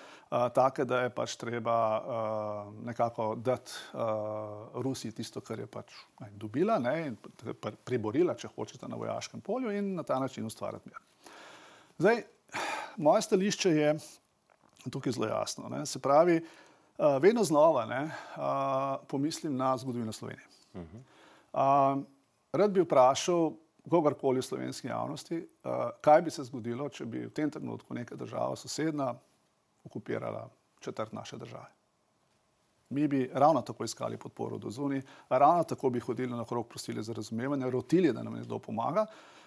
take, 0.53 0.86
da 0.86 1.03
je 1.03 1.10
pač 1.13 1.36
treba 1.38 1.75
nekako 2.84 3.36
dati 3.36 3.71
Rusiji 4.73 5.12
tisto, 5.12 5.41
kar 5.41 5.60
je 5.60 5.67
pač 5.67 5.93
ne, 6.21 6.32
dobila 6.39 6.79
ne, 6.82 6.95
in 7.08 7.17
priborila, 7.86 8.36
če 8.36 8.49
hočete, 8.56 8.89
na 8.89 8.97
vojaškem 8.97 9.41
polju 9.41 9.71
in 9.71 9.93
na 9.95 10.03
ta 10.03 10.19
način 10.19 10.45
ustvarjati 10.45 10.89
mir. 10.89 11.01
Zdaj, 12.01 12.23
moje 12.97 13.21
stališče 13.21 13.69
je, 13.69 13.95
tukaj 14.89 15.13
zelo 15.13 15.29
jasno. 15.29 15.69
Ne. 15.69 15.86
Se 15.86 15.99
pravi, 15.99 16.41
vedno 16.97 17.43
znova 17.43 17.86
ne, 17.86 18.01
pomislim 19.08 19.56
na 19.58 19.77
zgodovino 19.77 20.12
Slovenije. 20.12 20.47
Uh 20.73 20.82
-huh. 20.82 21.97
uh, 21.97 22.03
rad 22.51 22.71
bi 22.71 22.82
vprašal 22.82 23.51
kogarkoli 23.89 24.39
v 24.39 24.46
slovenski 24.46 24.88
javnosti, 24.88 25.38
uh, 25.38 25.89
kaj 26.02 26.22
bi 26.22 26.32
se 26.32 26.43
zgodilo, 26.43 26.89
če 26.89 27.06
bi 27.06 27.26
v 27.26 27.34
tem 27.36 27.52
trenutku 27.52 27.93
neka 27.93 28.15
država 28.15 28.56
sosedna 28.56 29.13
okupirala 29.84 30.48
četrt 30.80 31.13
naše 31.13 31.38
države. 31.38 31.67
Mi 32.89 33.08
bi 33.08 33.30
ravno 33.34 33.62
tako 33.62 33.84
iskali 33.84 34.17
podporo 34.17 34.58
do 34.58 34.69
zunaj, 34.69 35.02
ravno 35.30 35.63
tako 35.63 35.89
bi 35.89 36.00
hodili 36.00 36.32
na 36.32 36.46
krog, 36.46 36.67
prosili 36.67 37.04
za 37.04 37.13
razumevanje, 37.13 37.69
rotili, 37.69 38.13
da 38.13 38.24
nam 38.24 38.34
nekdo 38.34 38.60
pomaga. 38.60 39.02
Uh, 39.02 39.42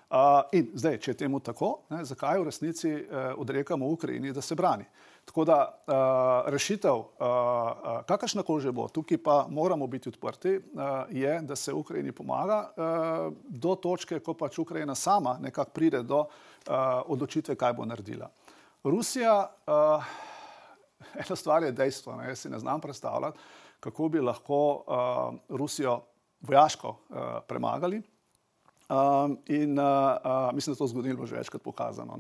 in 0.53 0.71
zdaj, 0.75 1.01
če 1.03 1.11
je 1.11 1.19
temu 1.25 1.41
tako, 1.43 1.81
ne, 1.91 2.05
zakaj 2.07 2.39
v 2.39 2.47
resnici 2.47 2.93
uh, 2.95 3.33
odrekamo 3.43 3.89
Ukrajini, 3.91 4.33
da 4.33 4.41
se 4.41 4.55
brani? 4.55 4.85
Tako 5.27 5.45
da 5.45 5.57
uh, 5.67 6.53
rešitev, 6.53 6.95
uh, 6.95 7.09
uh, 7.19 7.97
kakršna 8.07 8.45
koli 8.47 8.63
že 8.63 8.73
bo, 8.73 8.87
tukaj 8.89 9.19
pa 9.19 9.47
moramo 9.51 9.87
biti 9.91 10.09
odprti, 10.09 10.57
uh, 10.57 11.11
je, 11.11 11.41
da 11.43 11.57
se 11.57 11.73
Ukrajini 11.75 12.13
pomaga 12.13 12.61
uh, 12.71 13.35
do 13.49 13.75
točke, 13.75 14.21
ko 14.21 14.35
pač 14.35 14.59
Ukrajina 14.59 14.95
sama 14.95 15.39
nekako 15.43 15.71
pride 15.75 16.03
do 16.03 16.23
uh, 16.23 16.29
odločitve, 17.07 17.57
kaj 17.59 17.75
bo 17.75 17.85
naredila. 17.85 18.31
Rusija, 18.85 19.51
uh, 19.67 20.05
ena 21.27 21.37
stvar 21.37 21.67
je 21.67 21.73
dejstvo, 21.73 22.15
ne, 22.17 22.29
jaz 22.31 22.47
si 22.47 22.51
ne 22.51 22.59
znam 22.63 22.81
predstavljati, 22.81 23.39
kako 23.81 24.09
bi 24.09 24.21
lahko 24.21 24.61
uh, 24.87 25.57
Rusijo 25.59 26.01
vojaško 26.41 26.89
uh, 26.89 27.19
premagali. 27.49 28.03
Um, 28.89 29.39
in 29.47 29.79
uh, 29.79 29.85
uh, 29.85 30.55
mislim, 30.55 30.75
da 30.75 30.79
to 30.79 30.87
zgodilo 30.87 31.27
že 31.27 31.37
večkrat 31.37 31.63
pokazano. 31.63 32.15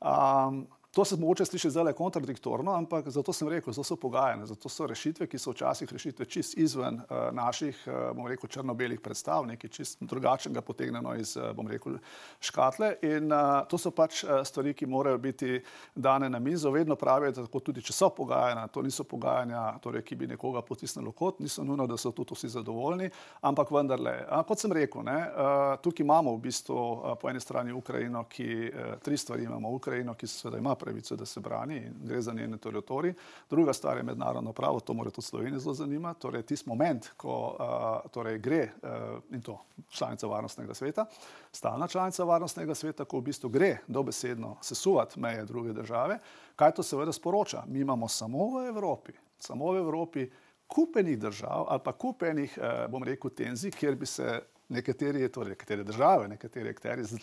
Um, 0.00 0.66
To 0.98 1.04
se 1.04 1.16
mogoče 1.16 1.44
sliši 1.44 1.70
zelo 1.70 1.92
kontradiktorno, 1.92 2.72
ampak 2.72 3.08
zato 3.08 3.32
sem 3.32 3.48
rekel, 3.48 3.72
zato 3.72 3.84
so 3.84 3.96
pogajanja, 3.96 4.46
zato 4.46 4.68
so 4.68 4.86
rešitve, 4.86 5.26
ki 5.30 5.38
so 5.38 5.52
včasih 5.54 5.92
rešitve 5.92 6.24
čist 6.26 6.56
izven 6.58 6.94
uh, 6.94 7.28
naših, 7.32 7.84
uh, 7.86 8.16
bom 8.16 8.26
rekel, 8.26 8.50
črno-belih 8.50 8.98
predstav, 9.00 9.46
nekaj 9.46 9.70
čist 9.70 10.02
drugačnega 10.02 10.60
potegnjeno 10.60 11.12
iz, 11.14 11.36
uh, 11.36 11.52
bom 11.54 11.70
rekel, 11.70 12.00
škatle. 12.40 12.96
In 13.06 13.30
uh, 13.30 13.60
to 13.70 13.78
so 13.78 13.92
pač 13.94 14.24
uh, 14.24 14.40
stvari, 14.42 14.72
ki 14.74 14.88
morajo 14.90 15.20
biti 15.22 15.60
dane 15.94 16.30
na 16.30 16.40
mizo. 16.42 16.74
Vedno 16.74 16.96
pravijo, 16.96 17.30
da 17.30 17.46
tako 17.46 17.62
tudi, 17.70 17.86
če 17.86 17.94
so 17.94 18.10
pogajanja, 18.16 18.66
to 18.66 18.82
niso 18.82 19.06
pogajanja, 19.06 19.78
torej, 19.78 20.02
ki 20.02 20.18
bi 20.18 20.30
nekoga 20.34 20.64
potisnili 20.66 21.14
kot, 21.14 21.38
niso 21.38 21.62
nujno, 21.62 21.86
da 21.86 21.94
so 21.94 22.10
tudi 22.10 22.34
vsi 22.34 22.50
zadovoljni, 22.56 23.06
ampak 23.46 23.70
vendarle, 23.70 24.16
uh, 24.26 24.42
kot 24.50 24.66
sem 24.66 24.74
rekel, 24.74 25.06
ne, 25.06 25.20
uh, 25.30 25.78
tukaj 25.78 26.02
imamo 26.08 26.34
v 26.34 26.42
bistvu 26.50 26.82
uh, 26.82 27.14
po 27.22 27.30
eni 27.30 27.38
strani 27.46 27.78
Ukrajino, 27.78 28.26
ki 28.26 28.50
uh, 28.66 28.92
tri 28.98 29.14
stvari 29.16 29.46
imamo. 29.46 29.70
Ukrajino, 29.78 30.18
ki 30.18 30.26
se 30.26 30.42
seveda 30.42 30.58
ima 30.58 30.74
pravico, 30.88 31.16
da 31.16 31.26
se 31.26 31.40
brani 31.40 31.76
in 31.76 31.94
gre 32.04 32.20
za 32.20 32.32
njene 32.32 32.56
teritorije. 32.58 33.14
Druga 33.50 33.72
stvar 33.72 33.96
je 33.96 34.02
mednarodno 34.02 34.52
pravo, 34.52 34.80
to 34.80 34.94
mora 34.94 35.10
tudi 35.10 35.26
Slovenija 35.26 35.58
zelo 35.58 35.74
zanimati. 35.74 36.20
Torej, 36.20 36.42
tisti 36.42 36.68
moment, 36.68 37.08
ko 37.16 37.56
uh, 37.60 38.10
torej 38.10 38.38
gre 38.38 38.62
uh, 38.82 38.88
in 39.30 39.42
to 39.42 39.58
članica 39.90 40.26
varnostnega 40.26 40.74
sveta, 40.74 41.06
stalna 41.52 41.86
članica 41.86 42.24
varnostnega 42.24 42.74
sveta, 42.74 43.04
ko 43.04 43.18
v 43.18 43.28
bistvu 43.28 43.48
gre 43.50 43.76
dobesedno 43.86 44.56
sesuvati 44.62 45.20
meje 45.20 45.44
druge 45.44 45.72
države, 45.72 46.18
kaj 46.56 46.74
to 46.74 46.82
seveda 46.82 47.12
sporoča? 47.12 47.62
Mi 47.66 47.80
imamo 47.80 48.08
samo 48.08 48.58
v 48.58 48.68
Evropi, 48.68 49.12
samo 49.38 49.72
v 49.72 49.78
Evropi 49.78 50.30
kupenih 50.66 51.18
držav 51.18 51.66
ali 51.68 51.80
pa 51.84 51.92
kupenih, 51.92 52.58
uh, 52.58 52.90
bom 52.90 53.04
rekel, 53.04 53.30
tenzij, 53.30 53.70
kjer 53.70 53.96
bi 53.96 54.06
se 54.06 54.40
nekateri, 54.68 55.28
torej 55.28 55.48
nekatere 55.48 55.82
države, 55.82 56.28
nekateri 56.28 56.70
akteri 56.70 57.04
z 57.04 57.18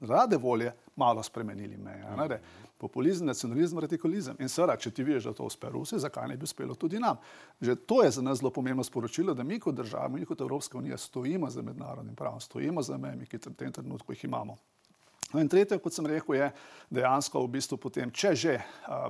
rade 0.00 0.36
volje 0.36 0.72
malo 0.96 1.22
spremenili 1.22 1.76
meje. 1.76 2.40
Populizem, 2.78 3.26
nacionalizem, 3.26 3.78
radikalizem. 3.82 4.36
In 4.38 4.48
seveda, 4.48 4.76
če 4.78 4.92
ti 4.94 5.02
veš, 5.02 5.24
da 5.26 5.32
to 5.34 5.48
uspe 5.50 5.70
Rusi, 5.72 5.98
zakaj 5.98 6.28
ne 6.30 6.36
bi 6.38 6.46
uspelo 6.46 6.76
tudi 6.78 7.00
nam? 7.02 7.18
Že 7.60 7.74
to 7.90 8.02
je 8.04 8.10
za 8.14 8.22
nas 8.22 8.38
zelo 8.38 8.52
pomembno 8.54 8.84
sporočilo, 8.86 9.34
da 9.34 9.42
mi 9.42 9.58
kot 9.58 9.74
država, 9.74 10.08
mi 10.14 10.26
kot 10.26 10.40
Evropska 10.40 10.78
unija 10.78 10.98
stojimo 10.98 11.50
za 11.50 11.62
mednarodnim 11.62 12.14
pravom, 12.14 12.40
stojimo 12.40 12.82
za 12.82 12.98
mejami, 12.98 13.26
ki 13.26 13.40
v 13.46 13.54
tem 13.58 13.72
trenutku 13.72 14.14
jih 14.14 14.24
imamo. 14.30 14.56
No 15.32 15.40
in 15.42 15.48
tretje, 15.48 15.76
kot 15.82 15.92
sem 15.92 16.06
rekel, 16.06 16.38
je 16.38 16.50
dejansko 16.90 17.42
v 17.44 17.50
bistvu 17.58 17.76
potem, 17.82 18.10
če 18.14 18.34
že 18.34 18.54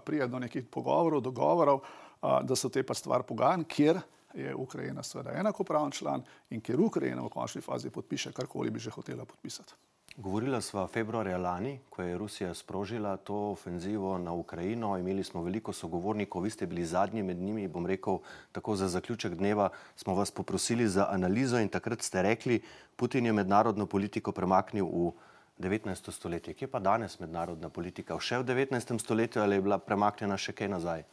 prije 0.05 0.27
do 0.27 0.41
nekih 0.43 0.65
pogovorov, 0.67 1.23
dogovorov, 1.23 1.85
a, 2.23 2.41
da 2.43 2.57
so 2.57 2.73
te 2.73 2.83
pa 2.83 2.97
stvar 2.97 3.23
pogajanj, 3.23 3.69
kjer 3.69 4.01
je 4.35 4.55
Ukrajina 4.55 5.03
seveda 5.03 5.37
enakopraven 5.39 5.93
član 5.93 6.25
in 6.51 6.61
ker 6.61 6.81
Ukrajina 6.81 7.23
v 7.23 7.31
končni 7.33 7.63
fazi 7.63 7.91
podpiše 7.91 8.33
karkoli 8.33 8.71
bi 8.71 8.81
že 8.81 8.91
hotela 8.91 9.25
podpisati. 9.25 9.77
Govorila 10.19 10.59
sva 10.59 10.83
februarja 10.91 11.37
lani, 11.39 11.77
ko 11.91 12.03
je 12.03 12.17
Rusija 12.19 12.55
sprožila 12.55 13.17
to 13.17 13.35
ofenzivo 13.35 14.17
na 14.19 14.33
Ukrajino. 14.33 14.97
Imeli 14.99 15.25
smo 15.25 15.43
veliko 15.43 15.73
sogovornikov, 15.73 16.43
vi 16.43 16.51
ste 16.51 16.67
bili 16.67 16.85
zadnji 16.85 17.23
med 17.23 17.37
njimi. 17.37 17.69
Bom 17.69 17.87
rekel, 17.87 18.19
tako 18.53 18.77
za 18.77 18.89
zaključek 18.89 19.35
dneva 19.35 19.69
smo 19.97 20.15
vas 20.15 20.31
poprosili 20.31 20.89
za 20.89 21.07
analizo 21.11 21.61
in 21.61 21.69
takrat 21.69 22.03
ste 22.03 22.23
rekli, 22.23 22.61
Putin 22.97 23.27
je 23.27 23.33
mednarodno 23.33 23.87
politiko 23.87 24.33
premaknil 24.33 24.87
v 24.87 25.13
19. 25.59 26.11
stoletje. 26.11 26.55
Kje 26.55 26.67
pa 26.67 26.79
danes 26.79 27.21
mednarodna 27.21 27.69
politika? 27.69 28.19
Še 28.19 28.43
v 28.43 28.45
19. 28.45 28.99
stoletju 28.99 29.43
ali 29.43 29.57
je 29.57 29.63
bila 29.63 29.79
premaknjena 29.79 30.37
še 30.37 30.53
kaj 30.53 30.69
nazaj? 30.69 31.05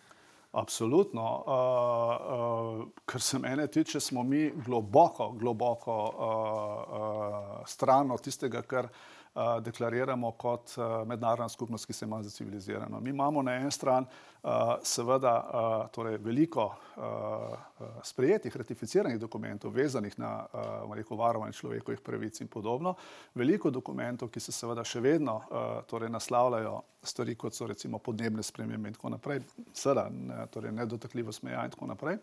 Absolutno. 0.56 1.44
Uh, 1.48 2.82
uh, 2.82 2.88
kar 3.06 3.22
se 3.22 3.39
mene 3.39 3.68
tiče, 3.68 4.00
smo 4.00 4.24
mi 4.24 4.54
globoko, 4.65 5.32
globoko 5.32 5.96
uh, 6.04 7.00
uh, 7.60 7.68
stran 7.68 8.12
od 8.12 8.22
tistega, 8.22 8.62
kar 8.62 8.88
uh, 9.36 9.63
deklariramo 9.63 10.32
kot 10.32 10.74
uh, 10.78 11.08
mednarodna 11.08 11.50
skupnost, 11.50 11.86
ki 11.86 11.93
se 11.93 12.06
ima 12.06 12.24
za 12.24 12.30
civilizirano. 12.30 13.00
Mi 13.00 13.10
imamo 13.10 13.41
na 13.41 13.56
eni 13.56 13.71
strani 13.71 14.08
uh, 14.43 14.50
seveda 14.84 15.36
uh, 15.36 15.91
torej 15.91 16.17
veliko 16.17 16.65
uh, 16.65 17.04
sprejetih, 18.04 18.58
ratificiranih 18.58 19.19
dokumentov, 19.19 19.71
vezanih 19.71 20.19
na 20.19 20.45
uh, 20.54 21.17
varovanje 21.17 21.54
človekovih 21.54 22.02
pravic 22.02 22.41
in 22.41 22.48
podobno, 22.48 22.95
veliko 23.36 23.69
dokumentov, 23.69 24.30
ki 24.30 24.39
se 24.39 24.52
seveda 24.52 24.84
še 24.84 25.00
vedno 25.00 25.36
uh, 25.36 25.84
torej 25.89 26.10
naslavljajo 26.10 26.82
stvari, 27.04 27.36
kot 27.36 27.54
so 27.54 27.67
recimo 27.67 28.00
podnebne 28.00 28.43
spremembe 28.43 28.89
in 28.89 28.95
tako 28.95 29.10
naprej, 29.10 29.43
seveda 29.74 30.10
ne, 30.10 30.48
torej 30.52 30.71
nedotakljivost 30.71 31.43
meja 31.43 31.65
in 31.65 31.71
tako 31.71 31.91
naprej. 31.91 32.17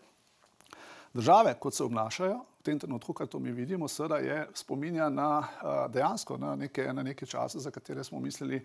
Države, 1.13 1.53
kot 1.59 1.73
se 1.73 1.83
obnašajo 1.83 2.39
v 2.59 2.63
tem 2.63 2.79
trenutku, 2.79 3.13
kar 3.13 3.27
to 3.27 3.39
mi 3.39 3.51
vidimo, 3.51 3.87
seveda 3.87 4.17
je 4.17 4.47
spominja 4.53 5.09
na 5.09 5.43
dejansko 5.89 6.37
na 6.37 6.55
neke, 6.55 6.87
na 6.93 7.03
neke 7.03 7.25
čase, 7.25 7.59
za 7.59 7.71
katere 7.71 8.03
smo 8.03 8.19
mislili, 8.19 8.63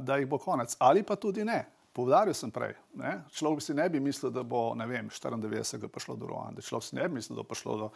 da 0.00 0.16
jih 0.16 0.26
bo 0.28 0.38
konec. 0.38 0.76
Ali 0.78 1.02
pa 1.02 1.16
tudi 1.16 1.44
ne. 1.44 1.66
Povdaril 1.92 2.34
sem 2.34 2.50
prej, 2.50 2.74
ne? 2.94 3.16
človek 3.34 3.62
si 3.62 3.74
ne 3.74 3.88
bi 3.90 4.00
mislil, 4.00 4.30
da 4.30 4.42
bo, 4.42 4.74
ne 4.78 4.86
vem, 4.86 5.08
94. 5.10 5.88
prišlo 5.88 6.14
do 6.16 6.26
Ruande, 6.26 6.62
človek 6.62 6.84
si 6.86 6.96
ne 6.96 7.08
bi 7.08 7.18
mislil, 7.18 7.36
da 7.36 7.42
bo 7.42 7.48
prišlo 7.50 7.76
do 7.76 7.88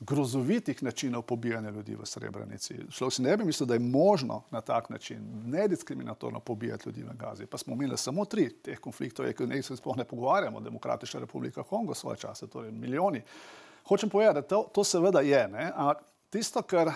grozovitih 0.00 0.82
načinov 0.82 1.22
pobijanja 1.22 1.70
ljudi 1.70 1.94
v 1.96 2.06
Srebrenici. 2.06 2.74
Človek 2.90 3.14
si 3.14 3.22
ne 3.22 3.36
bi 3.36 3.44
mislil, 3.44 3.66
da 3.66 3.74
je 3.74 3.80
možno 3.80 4.42
na 4.50 4.60
tak 4.60 4.90
način 4.90 5.18
nediskriminatorno 5.46 6.40
pobijati 6.40 6.88
ljudi 6.88 7.02
v 7.02 7.14
Gazi. 7.16 7.46
Pa 7.46 7.58
smo 7.58 7.74
imeli 7.74 7.96
samo 7.98 8.24
tri 8.24 8.50
teh 8.50 8.78
konfliktov, 8.78 9.32
ki 9.32 9.48
jih 9.54 9.66
se 9.66 9.76
sploh 9.76 9.96
ne 9.96 10.04
pogovarjamo, 10.04 10.60
Demokratična 10.60 11.20
republika 11.20 11.62
Kongo 11.62 11.94
svoje 11.94 12.16
čase, 12.16 12.46
torej 12.46 12.72
milijoni. 12.72 13.22
Hočem 13.88 14.10
povedati, 14.10 14.34
da 14.34 14.42
to, 14.42 14.68
to 14.74 14.84
seveda 14.84 15.20
je, 15.20 15.48
ne? 15.48 15.72
ampak 15.74 16.04
Tisto, 16.30 16.62
kar, 16.62 16.88
uh, 16.88 16.94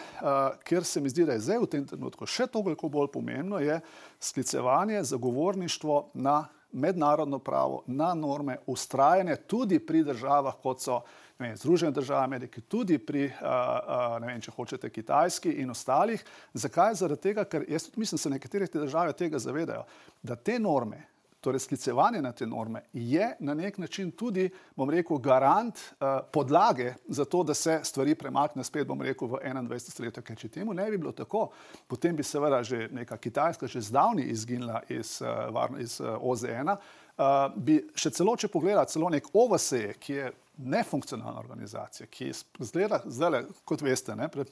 kar 0.66 0.84
se 0.84 1.00
mi 1.00 1.08
zdi, 1.08 1.24
da 1.24 1.32
je 1.32 1.40
zdaj 1.40 1.58
v 1.62 1.66
tem 1.70 1.84
trenutku 1.86 2.26
še 2.26 2.48
toliko 2.50 2.88
bolj 2.90 3.12
pomembno, 3.14 3.60
je 3.62 3.78
sklicevanje, 4.20 5.04
zagovorništvo 5.06 6.10
na 6.14 6.48
mednarodno 6.72 7.38
pravo, 7.38 7.82
na 7.86 8.10
norme, 8.14 8.58
ustrajanje 8.66 9.36
tudi 9.46 9.78
pri 9.78 10.02
državah, 10.04 10.58
kot 10.62 10.82
so 10.82 11.00
vem, 11.40 11.56
Združene 11.56 11.92
države 11.92 12.24
Amerike, 12.24 12.60
tudi 12.60 12.98
pri, 12.98 13.24
uh, 13.26 13.32
uh, 13.32 14.16
ne 14.20 14.26
vem, 14.26 14.40
če 14.40 14.52
hočete, 14.56 14.90
Kitajski 14.90 15.56
in 15.62 15.70
ostalih. 15.70 16.24
Zakaj? 16.54 16.98
Zaradi 17.00 17.30
tega, 17.30 17.44
ker 17.44 17.64
jaz 17.68 17.88
tudi 17.88 18.04
mislim, 18.04 18.18
da 18.18 18.22
se 18.22 18.30
nekatere 18.30 18.66
te 18.66 18.78
države 18.78 19.12
tega 19.16 19.38
zavedajo, 19.38 19.86
da 20.22 20.36
te 20.36 20.58
norme, 20.58 21.06
torej 21.40 21.60
sklicevanje 21.64 22.20
na 22.22 22.32
te 22.32 22.46
norme, 22.46 22.82
je 22.92 23.36
na 23.40 23.54
nek 23.54 23.78
način 23.78 24.10
tudi, 24.10 24.50
bom 24.76 24.90
rekel, 24.90 25.18
garant 25.18 25.74
uh, 25.76 26.20
podlage 26.32 26.94
za 27.08 27.24
to, 27.24 27.42
da 27.42 27.54
se 27.54 27.80
stvari 27.82 28.14
premakne 28.14 28.64
spet, 28.64 28.86
bom 28.86 29.00
rekel, 29.02 29.28
v 29.28 29.40
21. 29.44 29.78
stoletje. 29.90 30.22
Ker 30.22 30.36
če 30.36 30.48
temu 30.48 30.74
ne 30.76 30.90
bi 30.90 30.98
bilo 30.98 31.12
tako, 31.16 31.48
potem 31.88 32.16
bi 32.16 32.22
seveda 32.22 32.62
že 32.62 32.88
neka 32.92 33.16
Kitajska 33.16 33.66
že 33.66 33.80
zdavni 33.80 34.22
izginila 34.28 34.82
iz, 34.88 35.22
uh, 35.24 35.80
iz 35.80 36.00
uh, 36.00 36.18
OZN-a. 36.20 36.76
Uh, 37.20 37.48
bi 37.56 37.80
še 37.94 38.10
celo, 38.10 38.36
če 38.36 38.48
pogledate, 38.48 38.92
celo 38.92 39.08
nek 39.08 39.32
OVSE, 39.32 39.94
ki 40.00 40.12
je 40.12 40.30
nefunkcionalna 40.60 41.40
organizacija, 41.40 42.06
ki 42.10 42.32
zgleda, 42.60 43.02
zdaj, 43.06 43.44
kot 43.64 43.82
veste, 43.82 44.16
ne, 44.16 44.28
pred 44.32 44.50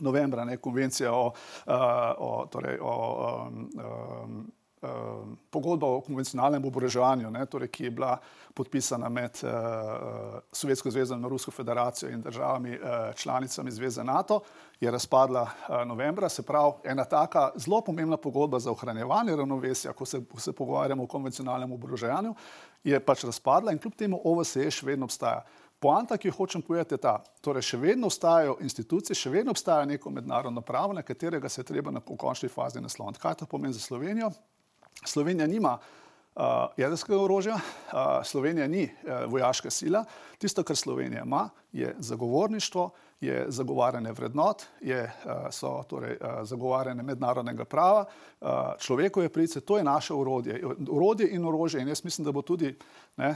novembra, 0.00 0.44
ne, 0.44 0.56
konvencija 0.62 1.12
o, 1.12 1.26
uh, 1.30 1.74
o, 2.18 2.30
torej, 2.52 2.78
o 2.80 2.94
um, 3.48 3.70
um, 3.82 4.40
pogodba 5.50 5.86
o 5.86 6.00
konvencionalnem 6.00 6.64
oboroževanju, 6.64 7.32
torej, 7.50 7.68
ki 7.68 7.84
je 7.84 7.90
bila 7.90 8.14
podpisana 8.54 9.08
med 9.08 9.36
uh, 9.42 10.40
Sovjetsko 10.52 10.90
zvezo 10.90 11.14
in 11.14 11.24
Rusko 11.28 11.50
federacijo 11.50 12.10
in 12.10 12.22
državami 12.22 12.78
uh, 12.78 13.14
članicami 13.14 13.70
zveze 13.70 14.04
NATO, 14.04 14.40
je 14.80 14.90
razpadla 14.90 15.42
uh, 15.42 15.84
novembra. 15.86 16.28
Se 16.28 16.42
pravi, 16.42 16.72
ena 16.84 17.04
taka 17.04 17.50
zelo 17.56 17.80
pomembna 17.80 18.16
pogodba 18.16 18.58
za 18.58 18.70
ohranjevanje 18.70 19.36
ravnovesja, 19.36 19.92
ko 19.92 20.04
se, 20.04 20.24
ko 20.24 20.40
se 20.40 20.52
pogovarjamo 20.52 21.04
o 21.04 21.06
konvencionalnem 21.06 21.72
oboroževanju, 21.72 22.34
je 22.84 23.00
pač 23.00 23.24
razpadla 23.24 23.72
in 23.72 23.78
kljub 23.78 23.94
temu 23.94 24.20
OVSE 24.24 24.70
še 24.70 24.86
vedno 24.86 25.04
obstaja. 25.04 25.44
Poanta, 25.80 26.16
ki 26.20 26.28
jo 26.28 26.34
hočem 26.36 26.62
povedati, 26.62 26.94
je 26.94 27.00
ta. 27.00 27.14
Torej, 27.40 27.64
še 27.64 27.78
vedno 27.80 28.08
obstajajo 28.10 28.58
institucije, 28.60 29.16
še 29.16 29.30
vedno 29.32 29.54
obstaja 29.56 29.84
neko 29.88 30.10
mednarodno 30.10 30.60
pravo, 30.60 30.92
na 30.92 31.02
katerega 31.02 31.48
se 31.48 31.60
je 31.60 31.64
treba 31.72 31.90
na 31.90 32.00
končni 32.00 32.48
fazi 32.48 32.80
nasloniti. 32.80 33.20
Kaj 33.20 33.34
to 33.40 33.46
pomeni 33.46 33.72
za 33.72 33.80
Slovenijo? 33.80 34.28
Slovenija 35.04 35.46
nima 35.46 35.78
uh, 35.78 36.42
jedrskega 36.76 37.22
orožja, 37.22 37.54
uh, 37.54 38.00
Slovenija 38.24 38.68
ni 38.68 38.84
uh, 38.84 39.32
vojaška 39.32 39.70
sila. 39.70 40.04
Tisto, 40.38 40.62
kar 40.62 40.76
Slovenija 40.76 41.22
ima, 41.22 41.48
je 41.72 41.94
zagovorništvo, 41.98 42.90
je 43.20 43.44
zagovarjanje 43.48 44.12
vrednot, 44.12 44.62
je, 44.80 45.02
uh, 45.04 45.32
so 45.50 45.82
torej 45.88 46.16
uh, 46.16 46.40
zagovarjanje 46.42 47.02
mednarodnega 47.02 47.64
prava, 47.64 48.04
uh, 48.40 48.48
človekove 48.80 49.28
pravice, 49.28 49.60
to 49.60 49.78
je 49.78 49.84
naše 49.84 50.14
urodje. 50.14 50.60
Urodje 50.88 51.28
in 51.30 51.44
orožje. 51.44 51.82
In 51.82 51.88
jaz 51.88 52.04
mislim, 52.04 52.24
da 52.24 52.32
bo 52.32 52.42
tudi, 52.42 52.72
ne, 53.16 53.34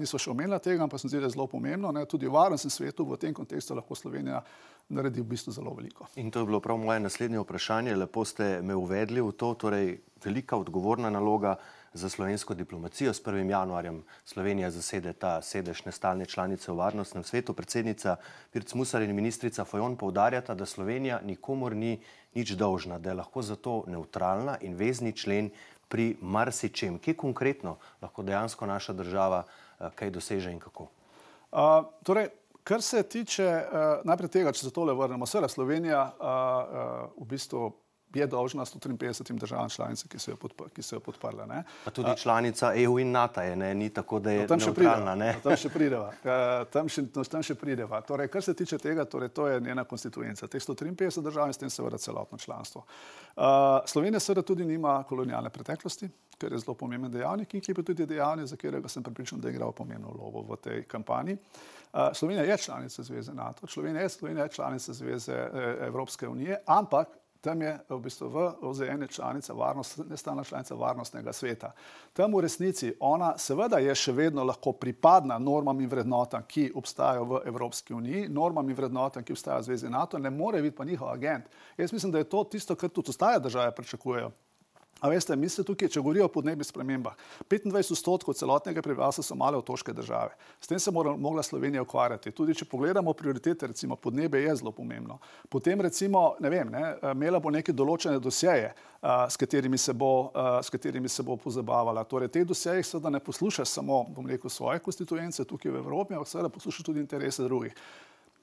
niso 0.00 0.18
še 0.18 0.30
omenila 0.30 0.58
tega, 0.58 0.82
ampak 0.82 1.00
se 1.00 1.06
mi 1.06 1.10
zdi, 1.10 1.20
da 1.20 1.28
je 1.28 1.34
zelo 1.36 1.46
pomembno, 1.46 1.92
ne, 1.92 2.06
tudi 2.08 2.26
v 2.26 2.32
varnostnem 2.32 2.70
svetu 2.70 3.04
v 3.04 3.18
tem 3.20 3.34
kontekstu 3.34 3.76
lahko 3.76 3.94
Slovenija 3.94 4.40
naredi 4.88 5.20
v 5.20 5.28
bistvu 5.34 5.52
zelo 5.52 5.74
veliko. 5.76 6.08
In 6.16 6.30
to 6.30 6.40
je 6.40 6.48
bilo 6.48 6.60
prav 6.60 6.78
moje 6.80 7.00
naslednje 7.00 7.42
vprašanje. 7.44 7.96
Lepo 7.96 8.24
ste 8.24 8.62
me 8.62 8.74
uvedli 8.74 9.20
v 9.20 9.36
to, 9.36 9.52
torej 9.54 9.98
velika 10.24 10.56
odgovorna 10.56 11.10
naloga 11.10 11.56
za 11.92 12.08
slovensko 12.08 12.54
diplomacijo. 12.54 13.12
S 13.12 13.22
1. 13.22 13.50
januarjem 13.50 14.04
Slovenija 14.24 14.70
zasede 14.70 15.12
ta 15.12 15.42
sedež 15.42 15.84
nestalne 15.84 16.26
članice 16.26 16.72
v 16.72 16.76
varnostnem 16.76 17.24
svetu. 17.24 17.54
Predsednica 17.54 18.16
Pirc 18.52 18.74
Musar 18.74 19.02
in 19.02 19.14
ministrica 19.14 19.64
Fojon 19.64 19.96
povdarjata, 19.96 20.54
da 20.54 20.66
Slovenija 20.66 21.20
nikomor 21.24 21.76
ni 21.76 22.00
nič 22.34 22.50
dolžna, 22.50 22.98
da 22.98 23.10
je 23.10 23.14
lahko 23.14 23.42
zato 23.42 23.84
neutralna 23.86 24.58
in 24.60 24.74
vezni 24.74 25.12
člen 25.12 25.50
pri 25.88 26.16
marsičem. 26.20 26.98
Kje 26.98 27.14
konkretno 27.14 27.76
lahko 28.02 28.22
dejansko 28.22 28.66
naša 28.66 28.92
država 28.92 29.42
uh, 29.42 29.90
kaj 29.94 30.10
doseže 30.10 30.52
in 30.52 30.58
kako? 30.58 30.86
Uh, 31.52 31.58
torej, 32.02 32.28
kar 32.64 32.82
se 32.82 33.02
tiče 33.02 33.46
uh, 33.46 34.04
najprej 34.04 34.30
tega, 34.30 34.52
če 34.52 34.68
se 34.68 34.70
tole 34.70 34.94
vrnemo, 34.94 35.26
seveda 35.26 35.48
Slovenija 35.48 36.04
uh, 36.06 36.22
uh, 36.22 37.24
v 37.24 37.26
bistvu 37.26 37.72
je 38.14 38.26
dolžna 38.26 38.64
153 38.64 39.38
državam 39.38 39.68
članicam, 39.68 40.08
ki 40.08 40.18
so 40.18 40.30
jo, 40.30 40.36
podpr 40.36 41.00
podprle. 41.04 41.46
Ne. 41.46 41.62
Pa 41.84 41.90
tudi 41.90 42.16
članica 42.16 42.72
EU 42.74 42.98
in 42.98 43.10
NATO 43.10 43.40
je, 43.40 43.56
ne? 43.56 43.74
ni 43.74 43.90
tako, 43.90 44.18
da 44.18 44.30
je 44.30 44.40
no, 44.40 44.46
tam 44.46 44.60
še 44.60 44.72
prideva. 44.74 45.16
Tam 45.42 45.56
še 45.56 45.68
prideva. 45.68 46.12
Tam 46.72 46.88
še, 46.88 47.04
no, 47.14 47.24
tam 47.24 47.42
še 47.42 47.54
prideva. 47.54 48.00
Torej, 48.06 48.28
kar 48.28 48.42
se 48.42 48.54
tiče 48.54 48.78
tega, 48.78 49.04
torej, 49.04 49.30
to 49.34 49.46
je 49.48 49.60
njena 49.60 49.84
konstituenca. 49.84 50.48
Teh 50.48 50.62
153 50.62 51.22
držav 51.22 51.50
in 51.50 51.54
s 51.54 51.58
tem 51.58 51.70
seveda 51.70 51.98
celotno 51.98 52.38
članstvo. 52.38 52.84
Uh, 52.84 53.80
Slovenija 53.86 54.20
seveda 54.20 54.42
tudi 54.42 54.64
nima 54.64 55.02
kolonialne 55.08 55.50
preteklosti, 55.50 56.08
kar 56.38 56.52
je 56.52 56.58
zelo 56.58 56.74
pomemben 56.74 57.12
dejavnik 57.12 57.54
in 57.54 57.60
ki 57.60 57.72
je 57.72 57.82
tudi 57.82 58.06
dejavnik, 58.06 58.46
za 58.46 58.56
katerega 58.56 58.88
sem 58.88 59.02
pripričan, 59.02 59.40
da 59.40 59.48
je 59.48 59.54
igral 59.54 59.72
pomembno 59.72 60.12
vlogo 60.14 60.42
v 60.48 60.58
tej 60.62 60.82
kampanji. 60.88 61.36
Uh, 61.92 62.10
Slovenija 62.14 62.44
je 62.44 62.58
članica 62.58 63.02
Zveze 63.02 63.34
NATO, 63.34 63.66
Slovenija 63.66 64.02
je, 64.02 64.08
Slovenija 64.08 64.44
je 64.44 64.54
članica 64.54 64.92
Zveze 64.92 65.32
eh, 65.32 65.76
Evropske 65.86 66.28
unije, 66.28 66.62
ampak 66.66 67.08
Tam 67.40 67.62
je 67.62 67.78
v 67.88 67.98
bistvu 68.04 68.28
v 68.28 68.42
OZN 68.68 69.06
članica, 69.08 69.52
varnost, 69.52 70.00
nestalna 70.08 70.44
članica 70.44 70.74
varnostnega 70.74 71.32
sveta. 71.32 71.72
Tam 72.12 72.34
v 72.34 72.40
resnici 72.40 72.92
ona 73.00 73.32
seveda 73.38 73.78
je 73.80 73.94
še 73.96 74.12
vedno 74.12 74.44
lahko 74.44 74.74
pripadna 74.76 75.38
normam 75.38 75.80
in 75.80 75.88
vrednotam, 75.88 76.44
ki 76.44 76.68
obstajajo 76.74 77.24
v 77.24 77.40
Evropski 77.48 77.94
uniji, 77.96 78.28
normam 78.28 78.68
in 78.68 78.76
vrednotam, 78.76 79.24
ki 79.24 79.32
obstajajo 79.32 79.62
v 79.62 79.68
Zvezi 79.70 79.88
NATO, 79.88 80.18
ne 80.18 80.30
more 80.30 80.60
biti 80.62 80.76
pa 80.76 80.84
njihov 80.84 81.08
agent. 81.08 81.48
Jaz 81.76 81.92
mislim, 81.92 82.12
da 82.12 82.18
je 82.18 82.28
to 82.28 82.44
tisto, 82.44 82.76
kar 82.76 82.92
tudi 82.92 83.10
ostale 83.10 83.40
države 83.40 83.72
pričakujejo. 83.74 84.30
A 85.00 85.08
veste, 85.08 85.36
mi 85.36 85.48
se 85.48 85.64
tukaj, 85.64 85.88
če 85.88 86.00
govorijo 86.00 86.26
o 86.28 86.32
podnebnih 86.32 86.66
spremembah, 86.68 87.14
25 87.48 87.94
odstotkov 87.94 88.36
celotnega 88.36 88.82
prebivalstva 88.84 89.24
so 89.24 89.36
male 89.38 89.56
otoške 89.56 89.94
države. 89.96 90.34
S 90.60 90.68
tem 90.68 90.78
se 90.78 90.92
mora 90.92 91.14
mogla 91.16 91.42
Slovenija 91.42 91.82
ukvarjati. 91.82 92.32
Tudi 92.36 92.54
če 92.54 92.68
pogledamo 92.68 93.14
prioritete, 93.16 93.70
recimo 93.72 93.96
podnebje 93.96 94.42
je 94.44 94.56
zelo 94.60 94.72
pomembno. 94.76 95.18
Potem 95.48 95.80
recimo, 95.80 96.34
ne 96.40 96.50
vem, 96.52 96.68
ne, 96.68 96.84
imela 97.14 97.40
bo 97.40 97.50
neke 97.50 97.72
določene 97.72 98.20
dosjeje, 98.20 98.74
s 99.00 99.40
katerimi 99.40 99.78
se 99.78 99.94
bo, 99.96 100.30
s 100.60 100.68
katerimi 100.70 101.08
se 101.08 101.24
bo 101.24 101.38
pozabavala. 101.40 102.04
Torej, 102.04 102.28
te 102.28 102.44
dosjeje 102.44 102.84
seveda 102.84 103.10
ne 103.16 103.22
posluša 103.24 103.64
samo, 103.64 104.04
bom 104.14 104.28
rekel, 104.28 104.52
svoje 104.52 104.84
konstituence 104.84 105.44
tukaj 105.48 105.72
v 105.72 105.80
Evropi, 105.80 106.14
ampak 106.14 106.28
seveda 106.28 106.52
posluša 106.52 106.84
tudi 106.84 107.00
interese 107.00 107.48
drugih. 107.48 107.76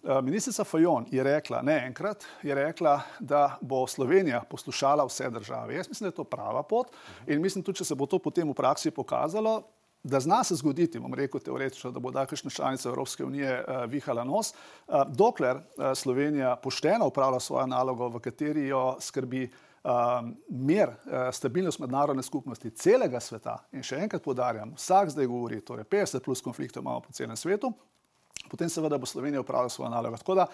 Eh, 0.03 0.21
ministrica 0.21 0.63
Fajon 0.63 1.05
je 1.11 1.23
rekla, 1.23 1.61
ne 1.61 1.85
enkrat, 1.85 2.25
je 2.43 2.55
rekla, 2.55 3.01
da 3.19 3.57
bo 3.61 3.87
Slovenija 3.87 4.43
poslušala 4.49 5.05
vse 5.05 5.29
države. 5.29 5.75
Jaz 5.75 5.89
mislim, 5.89 6.05
da 6.05 6.11
je 6.11 6.15
to 6.15 6.23
prava 6.23 6.63
pot 6.63 6.87
in 7.27 7.41
mislim 7.41 7.63
tudi, 7.63 7.77
če 7.77 7.85
se 7.85 7.95
bo 7.95 8.05
to 8.05 8.19
potem 8.19 8.49
v 8.49 8.53
praksi 8.53 8.91
pokazalo, 8.91 9.63
da 10.03 10.19
zna 10.19 10.43
se 10.43 10.55
zgoditi, 10.55 10.99
bom 10.99 11.13
rekel 11.13 11.41
teoretično, 11.41 11.91
da 11.91 11.99
bo 11.99 12.11
takšna 12.11 12.49
članica 12.49 12.89
Evropske 12.89 13.25
unije 13.25 13.63
uh, 13.63 13.83
vihala 13.89 14.23
nos, 14.23 14.53
uh, 14.53 15.01
dokler 15.09 15.57
Slovenija 15.95 16.55
pošteno 16.55 17.07
upravlja 17.07 17.39
svojo 17.39 17.65
nalogo, 17.67 18.07
v 18.07 18.19
kateri 18.19 18.67
jo 18.67 18.95
skrbi 18.99 19.49
uh, 19.83 19.91
mir, 20.49 20.93
stabilnost 21.31 21.79
mednarodne 21.79 22.23
skupnosti 22.23 22.69
celega 22.69 23.19
sveta. 23.19 23.57
In 23.71 23.83
še 23.83 23.97
enkrat 24.05 24.23
podarjam, 24.23 24.75
vsak 24.77 25.11
zdaj 25.17 25.27
govori, 25.27 25.59
torej 25.65 25.89
50 25.89 26.23
plus 26.23 26.41
konfliktov 26.45 26.85
imamo 26.85 27.01
po 27.01 27.11
celem 27.11 27.35
svetu, 27.35 27.73
potem 28.49 28.69
seveda 28.69 28.97
bo 28.97 29.05
Slovenija 29.05 29.41
upravljala 29.41 29.69
svojo 29.69 29.89
nalogo. 29.89 30.17
Tako 30.17 30.35
da 30.35 30.47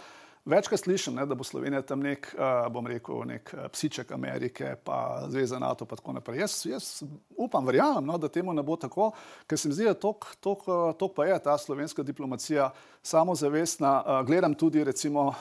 večkrat 0.46 0.80
slišim, 0.80 1.16
ne, 1.16 1.26
da 1.26 1.36
bo 1.36 1.44
Slovenija 1.44 1.82
tam 1.82 2.00
nek, 2.00 2.36
uh, 2.36 2.72
bom 2.74 2.88
rekel, 2.88 3.24
nek 3.28 3.54
uh, 3.54 3.68
psiček 3.72 4.12
Amerike, 4.12 4.76
pa 4.84 5.26
Zveza 5.30 5.60
NATO, 5.60 5.86
pa 5.86 5.96
tako 5.96 6.14
naprej. 6.14 6.40
Jaz, 6.40 6.66
jaz 6.66 7.04
upam, 7.38 7.66
verjamem, 7.66 8.06
no, 8.06 8.18
da 8.18 8.28
temu 8.28 8.54
ne 8.54 8.64
bo 8.64 8.76
tako, 8.76 9.12
ker 9.48 9.60
se 9.60 9.68
mi 9.68 9.78
zdi, 9.78 9.88
da 9.88 9.94
to 10.94 11.08
pa 11.16 11.26
je 11.26 11.40
ta 11.44 11.58
slovenska 11.58 12.04
diplomacija 12.04 12.70
samozavestna. 13.04 14.04
Uh, 14.06 14.26
gledam 14.28 14.54
tudi 14.54 14.84
recimo 14.84 15.28
uh, 15.28 15.36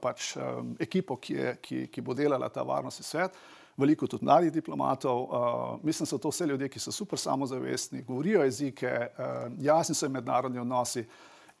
pač, 0.00 0.36
um, 0.36 0.74
ekipo, 0.80 1.16
ki, 1.16 1.34
je, 1.34 1.56
ki, 1.62 1.86
ki 1.92 2.00
bo 2.00 2.14
delala 2.14 2.48
ta 2.48 2.62
varnostni 2.62 3.04
svet. 3.04 3.36
Veliko 3.80 4.06
tudi 4.06 4.24
mladih 4.24 4.52
diplomatov, 4.52 5.22
uh, 5.22 5.84
mislim, 5.84 6.04
da 6.04 6.10
so 6.10 6.18
to 6.18 6.32
vse 6.32 6.46
ljudje, 6.46 6.68
ki 6.68 6.80
so 6.80 6.92
super 6.92 7.18
samozavestni, 7.18 8.02
govorijo 8.08 8.44
jezike, 8.44 8.88
uh, 8.88 9.52
jasni 9.60 9.94
so 9.94 10.08
mednarodni 10.08 10.58
odnosi. 10.60 11.04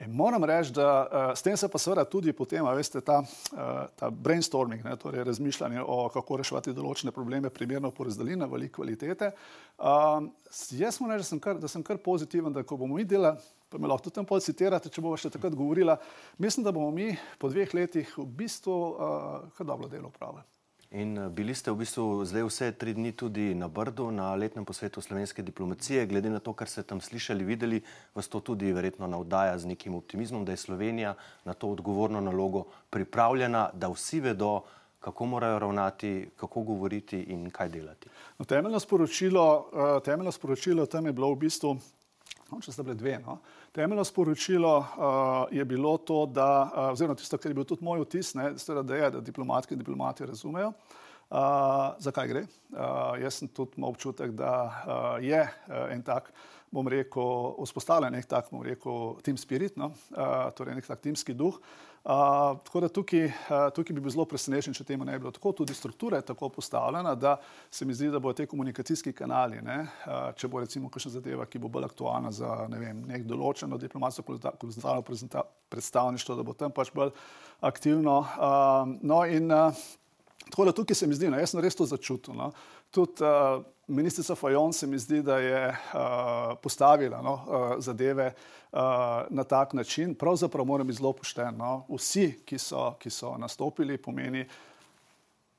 In 0.00 0.14
moram 0.16 0.44
reči, 0.44 0.72
da 0.72 0.88
uh, 1.04 1.36
s 1.36 1.44
tem 1.44 1.56
se 1.60 1.68
pa 1.68 1.78
seveda 1.78 2.06
tudi 2.08 2.32
potem, 2.32 2.64
veste, 2.72 3.02
ta, 3.04 3.18
uh, 3.20 3.82
ta 4.00 4.08
brainstorming, 4.10 4.80
ne, 4.84 4.94
torej 4.96 5.26
razmišljanje 5.28 5.82
o 5.84 6.06
kako 6.14 6.38
reševati 6.40 6.72
določene 6.72 7.12
probleme, 7.12 7.50
primerno 7.52 7.90
porazdeli 7.92 8.38
na 8.40 8.48
veliko 8.48 8.78
kvalitete. 8.80 9.28
Uh, 9.76 10.30
jaz 10.72 11.02
moram 11.02 11.18
reči, 11.18 11.26
da 11.26 11.28
sem, 11.28 11.42
kar, 11.44 11.60
da 11.60 11.68
sem 11.68 11.84
kar 11.84 12.00
pozitiven, 12.00 12.48
da 12.56 12.64
ko 12.64 12.80
bomo 12.80 12.96
mi 12.96 13.04
delali, 13.04 13.44
pa 13.68 13.76
me 13.76 13.90
lahko 13.90 14.08
tudi 14.08 14.16
tam 14.22 14.28
pol 14.30 14.40
citirate, 14.40 14.88
če 14.88 15.04
bomo 15.04 15.20
še 15.20 15.34
takrat 15.36 15.52
govorila, 15.58 15.98
mislim, 16.40 16.64
da 16.64 16.72
bomo 16.72 16.88
mi 16.96 17.12
po 17.38 17.52
dveh 17.52 17.76
letih 17.76 18.16
v 18.16 18.24
bistvu 18.40 18.78
uh, 18.80 19.52
kar 19.58 19.68
dobro 19.68 19.92
delo 19.92 20.08
upravili. 20.08 20.48
In 20.90 21.18
eh, 21.18 21.28
bili 21.30 21.54
ste 21.54 21.70
v 21.70 21.86
bistvu 21.86 22.26
zdaj 22.26 22.44
vse 22.48 22.68
tri 22.74 22.90
dni 22.98 23.12
tudi 23.14 23.54
na 23.54 23.68
Brdu, 23.70 24.10
na 24.10 24.34
letnem 24.34 24.66
posvetu 24.66 24.98
slovenske 24.98 25.42
diplomacije. 25.42 26.06
Glede 26.10 26.30
na 26.30 26.42
to, 26.42 26.50
kar 26.50 26.66
ste 26.66 26.82
tam 26.82 26.98
slišali, 26.98 27.46
videli, 27.46 27.78
vas 28.14 28.26
to 28.26 28.40
tudi 28.42 28.72
verjetno 28.74 29.06
navdaja 29.06 29.54
z 29.58 29.70
nekim 29.70 29.94
optimizmom, 29.94 30.42
da 30.44 30.52
je 30.52 30.66
Slovenija 30.66 31.14
na 31.44 31.54
to 31.54 31.70
odgovorno 31.70 32.20
nalogo 32.20 32.64
pripravljena, 32.90 33.70
da 33.72 33.88
vsi 33.88 34.20
vedo, 34.20 34.64
kako 35.00 35.26
morajo 35.26 35.58
ravnati, 35.58 36.30
kako 36.36 36.62
govoriti 36.62 37.22
in 37.22 37.46
kaj 37.50 37.68
delati. 37.68 38.10
No, 38.38 38.44
temeljno, 38.44 38.80
sporočilo, 38.80 39.70
uh, 39.72 40.02
temeljno 40.04 40.32
sporočilo 40.32 40.86
tam 40.86 41.06
je 41.06 41.12
bilo 41.12 41.30
v 41.30 41.38
bistvu, 41.46 41.76
no, 42.50 42.60
če 42.60 42.74
sta 42.74 42.82
bile 42.82 42.98
dve. 42.98 43.14
No. 43.22 43.38
Temeljno 43.72 44.04
sporočilo 44.04 44.78
uh, 44.78 44.86
je 45.50 45.64
bilo 45.64 45.96
to, 45.96 46.26
da, 46.26 46.70
uh, 46.74 46.92
oziroma 46.92 47.14
tisto, 47.14 47.38
kar 47.38 47.50
je 47.50 47.54
bil 47.54 47.64
tudi 47.64 47.84
moj 47.86 48.02
vtis, 48.02 48.32
ne, 48.34 48.50
da 48.82 48.96
je, 48.96 49.10
da 49.14 49.20
diplomatki 49.20 49.74
in 49.74 49.78
diplomati 49.78 50.26
razumejo. 50.26 50.72
Uh, 51.30 51.38
zakaj 52.02 52.26
gre? 52.28 52.42
Uh, 52.72 53.14
jaz 53.22 53.38
sem 53.38 53.48
tudi 53.48 53.78
imel 53.78 53.92
občutek, 53.92 54.32
da 54.34 54.54
uh, 54.66 55.22
je 55.22 55.38
uh, 55.44 55.84
en 55.94 56.02
tak, 56.02 56.32
bom 56.70 56.88
rekel, 56.88 57.54
vzpostavljen 57.62 58.18
nek 58.18 58.26
tak, 58.26 58.50
bom 58.50 58.66
rekel, 58.66 59.14
team 59.22 59.38
spirit, 59.38 59.78
no? 59.78 59.92
uh, 60.16 60.50
torej 60.58 60.74
nek 60.74 60.90
tak 60.90 61.06
timski 61.06 61.34
duh. 61.38 61.54
Uh, 61.54 61.89
tako 62.02 62.80
da 62.80 62.88
tukaj, 62.88 63.24
uh, 63.24 63.32
tukaj 63.74 63.94
bi 63.94 64.00
bil 64.00 64.10
zelo 64.10 64.24
presenečen, 64.24 64.74
če 64.74 64.84
temu 64.88 65.04
ne 65.04 65.12
bi 65.12 65.24
bilo 65.24 65.32
tako. 65.36 65.52
Tudi 65.52 65.74
struktura 65.74 66.16
je 66.16 66.26
tako 66.30 66.48
postavljena, 66.48 67.14
da 67.14 67.36
se 67.70 67.84
mi 67.84 67.94
zdi, 67.94 68.08
da 68.10 68.18
bodo 68.18 68.38
te 68.38 68.46
komunikacijski 68.46 69.12
kanali, 69.12 69.60
ne, 69.62 69.82
uh, 70.06 70.30
če 70.36 70.48
bo 70.48 70.62
recimo 70.64 70.88
kakšna 70.88 71.12
zadeva, 71.18 71.46
ki 71.46 71.60
bo 71.60 71.68
bolj 71.68 71.90
aktualna 71.90 72.32
za 72.32 72.64
ne 72.72 72.80
vem, 72.80 73.04
nek 73.10 73.28
določeno 73.28 73.78
diplomatsko 73.78 74.24
kulturno 74.24 75.44
predstavništvo, 75.70 76.36
da 76.36 76.42
bo 76.42 76.56
tam 76.56 76.72
pač 76.72 76.90
bolj 76.94 77.12
aktivno. 77.60 78.20
Uh, 78.24 78.96
no 79.02 79.20
in 79.28 79.52
uh, 79.52 79.84
tako 80.50 80.64
da 80.64 80.72
tukaj 80.72 80.94
se 80.94 81.06
mi 81.06 81.14
zdi, 81.14 81.30
no, 81.30 81.38
jaz 81.38 81.54
sem 81.54 81.60
res 81.62 81.76
to 81.78 81.86
začutil. 81.86 82.34
No. 82.36 82.50
Tudi 82.90 83.24
uh, 83.24 83.62
ministrica 83.90 84.34
Fajon 84.34 84.72
se 84.72 84.86
mi 84.86 84.98
zdi, 84.98 85.22
da 85.22 85.38
je 85.38 85.68
uh, 85.68 86.56
postavila 86.62 87.22
no, 87.22 87.34
uh, 87.34 87.68
zadeve 87.78 88.32
uh, 88.32 88.80
na 89.30 89.44
tak 89.44 89.72
način. 89.72 90.14
Pravzaprav 90.14 90.66
moram 90.66 90.86
biti 90.86 90.98
zelo 90.98 91.12
pošten. 91.12 91.56
No. 91.56 91.84
Vsi, 91.88 92.42
ki 92.44 92.58
so, 92.58 92.90
ki 92.98 93.10
so 93.10 93.36
nastopili, 93.38 93.98
pomeni 93.98 94.46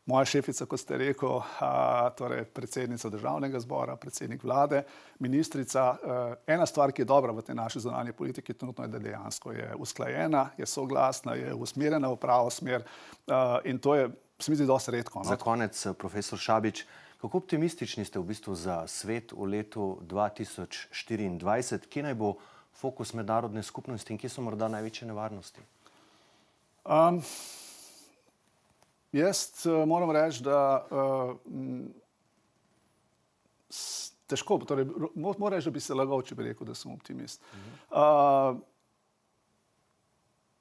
moja 0.05 0.25
šefica, 0.25 0.65
kot 0.65 0.79
ste 0.81 0.97
rekel, 0.97 1.37
uh, 1.37 2.09
torej 2.17 2.43
predsednica 2.55 3.09
državnega 3.09 3.59
zbora, 3.59 3.95
predsednik 3.95 4.43
vlade, 4.43 4.83
ministrica. 5.19 5.85
Uh, 5.91 6.33
ena 6.47 6.65
stvar, 6.65 6.91
ki 6.91 7.03
je 7.03 7.11
dobra 7.11 7.35
v 7.35 7.45
tej 7.45 7.55
naši 7.55 7.83
zonalni 7.85 8.13
politiki, 8.13 8.53
trenutno 8.53 8.87
je, 8.87 8.91
da 8.91 8.99
dejansko 8.99 9.53
je 9.55 9.69
usklajena, 9.77 10.49
je 10.57 10.65
soglasna, 10.65 11.35
je 11.37 11.53
usmerjena 11.53 12.09
v 12.11 12.19
pravo 12.19 12.49
smer 12.49 12.83
uh, 12.83 13.59
in 13.63 13.79
to 13.79 13.95
je, 13.95 14.09
se 14.43 14.51
mi 14.51 14.55
zdi, 14.55 14.65
dosti 14.65 14.91
redko. 14.91 15.19
No. 15.19 15.29
Za 15.29 15.35
konec, 15.35 15.87
profesor 15.97 16.39
Šabič. 16.39 16.85
Kako 17.21 17.37
optimistični 17.37 18.05
ste 18.05 18.19
v 18.19 18.25
bistvu 18.33 18.55
za 18.57 18.87
svet 18.89 19.31
v 19.31 19.45
letu 19.45 19.99
2024, 20.09 21.85
kje 21.85 22.03
naj 22.03 22.15
bo 22.17 22.33
fokus 22.73 23.13
mednarodne 23.13 23.63
skupnosti 23.63 24.13
in 24.13 24.17
kje 24.17 24.29
so 24.29 24.41
morda 24.41 24.67
največje 24.73 25.07
nevarnosti? 25.07 25.61
Um, 26.81 27.21
jaz 29.13 29.67
uh, 29.69 29.85
moram 29.85 30.09
reči, 30.11 30.41
da 30.41 30.81
uh, 30.89 31.37
težko, 34.25 34.57
torej, 34.65 34.89
moram 35.13 35.53
reči, 35.53 35.69
da 35.69 35.77
bi 35.77 35.83
se 35.83 35.93
lagal, 35.93 36.25
če 36.25 36.35
bi 36.35 36.49
rekel, 36.49 36.65
da 36.65 36.73
sem 36.73 36.89
optimist. 36.91 37.41
Uh 37.41 37.59
-huh. 37.59 38.57
uh, 38.57 38.61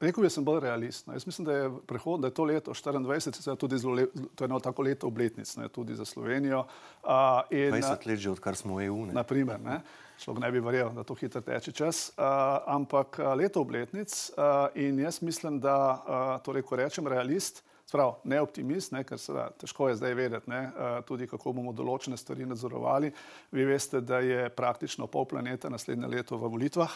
Rekel 0.01 0.23
bi, 0.23 0.27
da 0.27 0.33
sem 0.33 0.45
bolj 0.45 0.63
realisten. 0.65 1.13
Jaz 1.13 1.27
mislim, 1.27 1.45
da 1.45 1.53
je 1.53 1.71
prehod, 1.87 2.21
da 2.21 2.31
je 2.31 2.35
to 2.35 2.45
leto 2.45 2.73
24, 2.73 3.57
tudi 3.57 3.79
zelo 3.79 3.95
le, 3.95 4.07
to 4.35 4.45
je 4.45 4.47
eno 4.49 4.61
tako 4.61 4.83
leto 4.83 5.07
obletnic, 5.07 5.57
ne, 5.57 5.69
tudi 5.69 5.95
za 5.95 6.05
Slovenijo. 6.05 6.65
Uh, 7.03 7.11
in, 7.51 7.73
20 7.73 8.07
let 8.07 8.19
že, 8.19 8.31
odkar 8.31 8.57
smo 8.57 8.77
v 8.77 8.87
EU. 8.89 9.07
Ne. 9.07 9.13
Naprimer, 9.13 9.61
ne, 9.61 9.81
človek 10.19 10.41
ne 10.41 10.53
bi 10.53 10.61
verjel, 10.61 10.95
da 10.97 11.05
to 11.05 11.15
hitro 11.21 11.41
teče 11.45 11.73
čas, 11.73 12.13
uh, 12.17 12.25
ampak 12.67 13.21
leto 13.37 13.61
obletnic 13.61 14.31
uh, 14.37 14.73
in 14.75 14.99
jaz 14.99 15.21
mislim, 15.23 15.61
da, 15.61 15.77
uh, 15.77 16.37
torej, 16.45 16.63
ko 16.63 16.81
rečem 16.81 17.07
realist, 17.07 17.63
Sprav, 17.91 18.21
ne 18.25 18.39
optimist, 18.39 18.93
ne, 18.95 19.01
ker 19.03 19.19
se 19.19 19.33
da 19.35 19.49
težko 19.59 19.89
je 19.89 19.97
zdaj 19.99 20.13
vedeti, 20.15 20.51
ne, 20.51 20.61
tudi 21.09 21.27
kako 21.27 21.51
bomo 21.57 21.73
določene 21.75 22.15
stvari 22.15 22.47
nadzorovali. 22.47 23.11
Vi 23.51 23.65
veste, 23.67 23.99
da 23.99 24.21
je 24.23 24.45
praktično 24.55 25.09
pol 25.11 25.27
planeta 25.27 25.67
naslednje 25.73 26.07
leto 26.13 26.39
v 26.39 26.53
volitvah. 26.53 26.95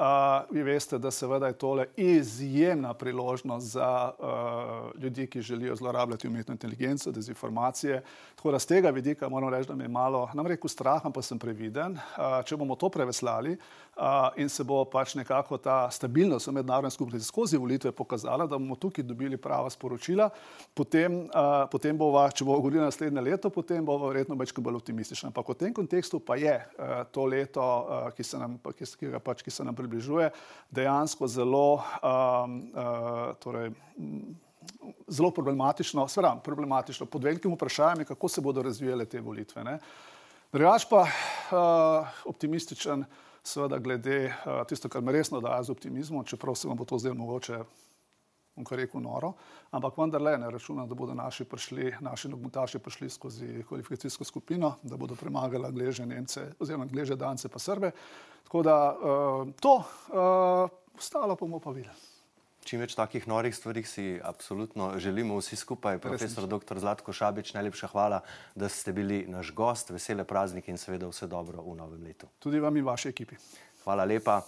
Uh, 0.00 0.06
vi 0.50 0.62
veste, 0.62 0.98
da 0.98 1.10
seveda 1.10 1.46
je 1.46 1.52
tole 1.52 1.84
izjemna 1.96 2.94
priložnost 2.94 3.66
za 3.66 4.12
uh, 4.18 5.02
ljudi, 5.02 5.26
ki 5.26 5.42
želijo 5.42 5.76
zlorabljati 5.76 6.28
umetno 6.28 6.52
inteligenco, 6.52 7.12
dezinformacije. 7.12 8.02
Tako 8.34 8.50
da 8.50 8.58
z 8.58 8.66
tega 8.66 8.90
vidika 8.90 9.28
moram 9.28 9.48
reči, 9.48 9.68
da 9.68 9.74
mi 9.74 9.84
je 9.84 9.88
malo, 9.88 10.28
nam 10.34 10.46
rekel, 10.46 10.68
strah, 10.68 11.02
pa 11.14 11.22
sem 11.22 11.38
previden. 11.38 11.92
Uh, 11.92 12.40
če 12.44 12.56
bomo 12.56 12.78
to 12.80 12.88
preveslali 12.88 13.52
uh, 13.52 14.32
in 14.36 14.48
se 14.48 14.64
bo 14.64 14.84
pač 14.84 15.14
nekako 15.14 15.58
ta 15.58 15.90
stabilnost 15.90 16.48
v 16.48 16.52
mednarodni 16.52 16.90
skupnosti 16.90 17.28
skozi 17.28 17.60
volitve 17.60 17.92
pokazala, 17.92 18.46
da 18.46 18.56
bomo 18.56 18.80
tukaj 18.80 19.04
dobili 19.04 19.36
prava 19.36 19.68
sporočila, 19.70 20.30
potem, 20.74 21.26
uh, 21.28 21.68
potem 21.70 21.98
bo, 21.98 22.08
če 22.32 22.44
bo 22.44 22.56
govorila 22.56 22.88
naslednje 22.88 23.20
leto, 23.20 23.50
potem 23.50 23.84
bo 23.84 23.98
verjetno 24.06 24.38
več 24.40 24.56
bolj 24.56 24.80
optimistična. 24.80 25.28
Ampak 25.28 25.52
v 25.52 25.60
tem 25.66 25.76
kontekstu 25.76 26.24
pa 26.24 26.40
je 26.40 26.56
uh, 26.56 27.04
to 27.12 27.28
leto, 27.28 27.60
uh, 27.60 28.10
ki 28.16 28.24
se 28.24 28.40
nam, 28.40 28.56
ki, 28.64 28.88
ki 28.96 29.12
pač, 29.20 29.44
ki 29.44 29.50
se 29.50 29.64
nam 29.64 29.76
približuje, 29.76 29.89
dejansko 30.70 31.26
zelo, 31.26 31.74
um, 31.76 32.56
uh, 32.74 33.34
torej, 33.42 33.70
zelo 35.08 35.30
problematično, 35.30 36.08
seveda 36.08 36.36
problematično, 36.44 37.06
pod 37.06 37.24
velikim 37.24 37.54
vprašanjem, 37.54 38.06
kako 38.06 38.28
se 38.28 38.40
bodo 38.40 38.62
razvijale 38.62 39.04
te 39.04 39.20
volitve. 39.20 39.78
Drugač 40.52 40.86
pa 40.90 41.02
uh, 41.02 42.08
optimističen, 42.24 43.04
seveda 43.42 43.78
glede 43.78 44.26
uh, 44.26 44.66
tisto, 44.68 44.88
kar 44.88 45.02
me 45.02 45.12
resno 45.12 45.40
daje 45.40 45.64
z 45.64 45.70
optimizmom, 45.70 46.24
čeprav 46.24 46.54
se 46.54 46.68
vam 46.68 46.76
bo 46.76 46.84
to 46.84 46.98
zdelo 46.98 47.14
mogoče 47.14 47.64
bom 48.60 48.68
kar 48.68 48.82
rekel, 48.82 49.00
noro, 49.02 49.32
ampak 49.72 49.96
vendarle 49.98 50.36
ne 50.38 50.50
računam, 50.52 50.88
da 50.88 50.94
bodo 50.94 51.16
naši, 51.16 51.44
prišli, 51.48 51.94
naši 52.04 52.28
nogometaši 52.28 52.78
prišli 52.78 53.10
skozi 53.10 53.64
kvalifikacijsko 53.68 54.24
skupino, 54.24 54.76
da 54.82 54.96
bodo 55.00 55.16
premagali 55.16 55.66
Angleže, 55.66 56.06
Nemce, 56.06 56.52
oziroma 56.60 56.84
Angleže, 56.88 57.16
Dance, 57.16 57.48
pa 57.48 57.58
Srbe. 57.58 57.92
Tako 58.44 58.62
da 58.66 58.76
uh, 58.92 59.52
to, 59.60 59.76
uh, 59.80 60.96
ostalo 60.98 61.36
bomo 61.36 61.60
pa 61.60 61.70
videli. 61.70 62.08
Čim 62.66 62.82
več 62.82 62.92
takih 62.94 63.24
norih 63.30 63.54
stvari 63.56 63.80
si 63.88 64.18
absolutno 64.22 64.92
želimo 65.00 65.38
vsi 65.38 65.56
skupaj. 65.56 65.96
Profesor 65.98 66.44
dr. 66.46 66.78
Zlatko 66.78 67.12
Šabič, 67.12 67.54
najlepša 67.56 67.88
hvala, 67.94 68.20
da 68.54 68.68
ste 68.68 68.92
bili 68.92 69.22
naš 69.28 69.54
gost, 69.56 69.90
vesele 69.90 70.26
praznike 70.28 70.70
in 70.70 70.78
seveda 70.78 71.08
vse 71.08 71.26
dobro 71.26 71.64
v 71.64 71.78
novem 71.78 72.04
letu. 72.04 72.28
Tudi 72.38 72.60
vam 72.60 72.76
in 72.76 72.84
vaši 72.84 73.14
ekipi. 73.14 73.40
Hvala 73.86 74.04
lepa. 74.04 74.42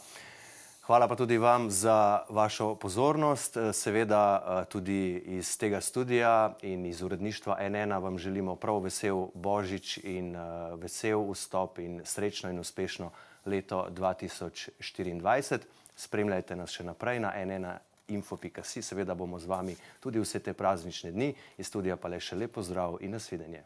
Hvala 0.92 1.08
pa 1.08 1.16
tudi 1.16 1.38
vam 1.38 1.70
za 1.70 2.20
vašo 2.28 2.74
pozornost. 2.74 3.56
Seveda 3.72 4.44
eh, 4.44 4.64
tudi 4.68 5.22
iz 5.26 5.58
tega 5.58 5.80
studia 5.80 6.54
in 6.62 6.84
iz 6.86 7.02
uredništva 7.02 7.56
NN 7.68 7.92
vam 7.92 8.18
želimo 8.18 8.56
prav 8.56 8.82
vesel 8.82 9.26
Božič 9.34 9.98
in 10.04 10.36
eh, 10.36 10.40
vesel 10.76 11.24
vstop 11.32 11.78
in 11.78 12.02
srečno 12.04 12.50
in 12.50 12.58
uspešno 12.58 13.10
leto 13.46 13.88
2024. 13.90 15.58
Spremljajte 15.96 16.56
nas 16.56 16.70
še 16.76 16.84
naprej 16.84 17.24
na 17.24 17.32
nn.info.si. 17.40 18.82
Seveda 18.82 19.14
bomo 19.14 19.38
z 19.38 19.48
vami 19.48 19.76
tudi 20.00 20.20
vse 20.20 20.44
te 20.44 20.52
praznične 20.52 21.10
dni. 21.12 21.34
Iz 21.56 21.72
studija 21.72 21.96
pa 21.96 22.12
le 22.12 22.20
še 22.20 22.36
lepo 22.36 22.62
zdrav 22.62 23.00
in 23.00 23.16
nasvidenje. 23.16 23.64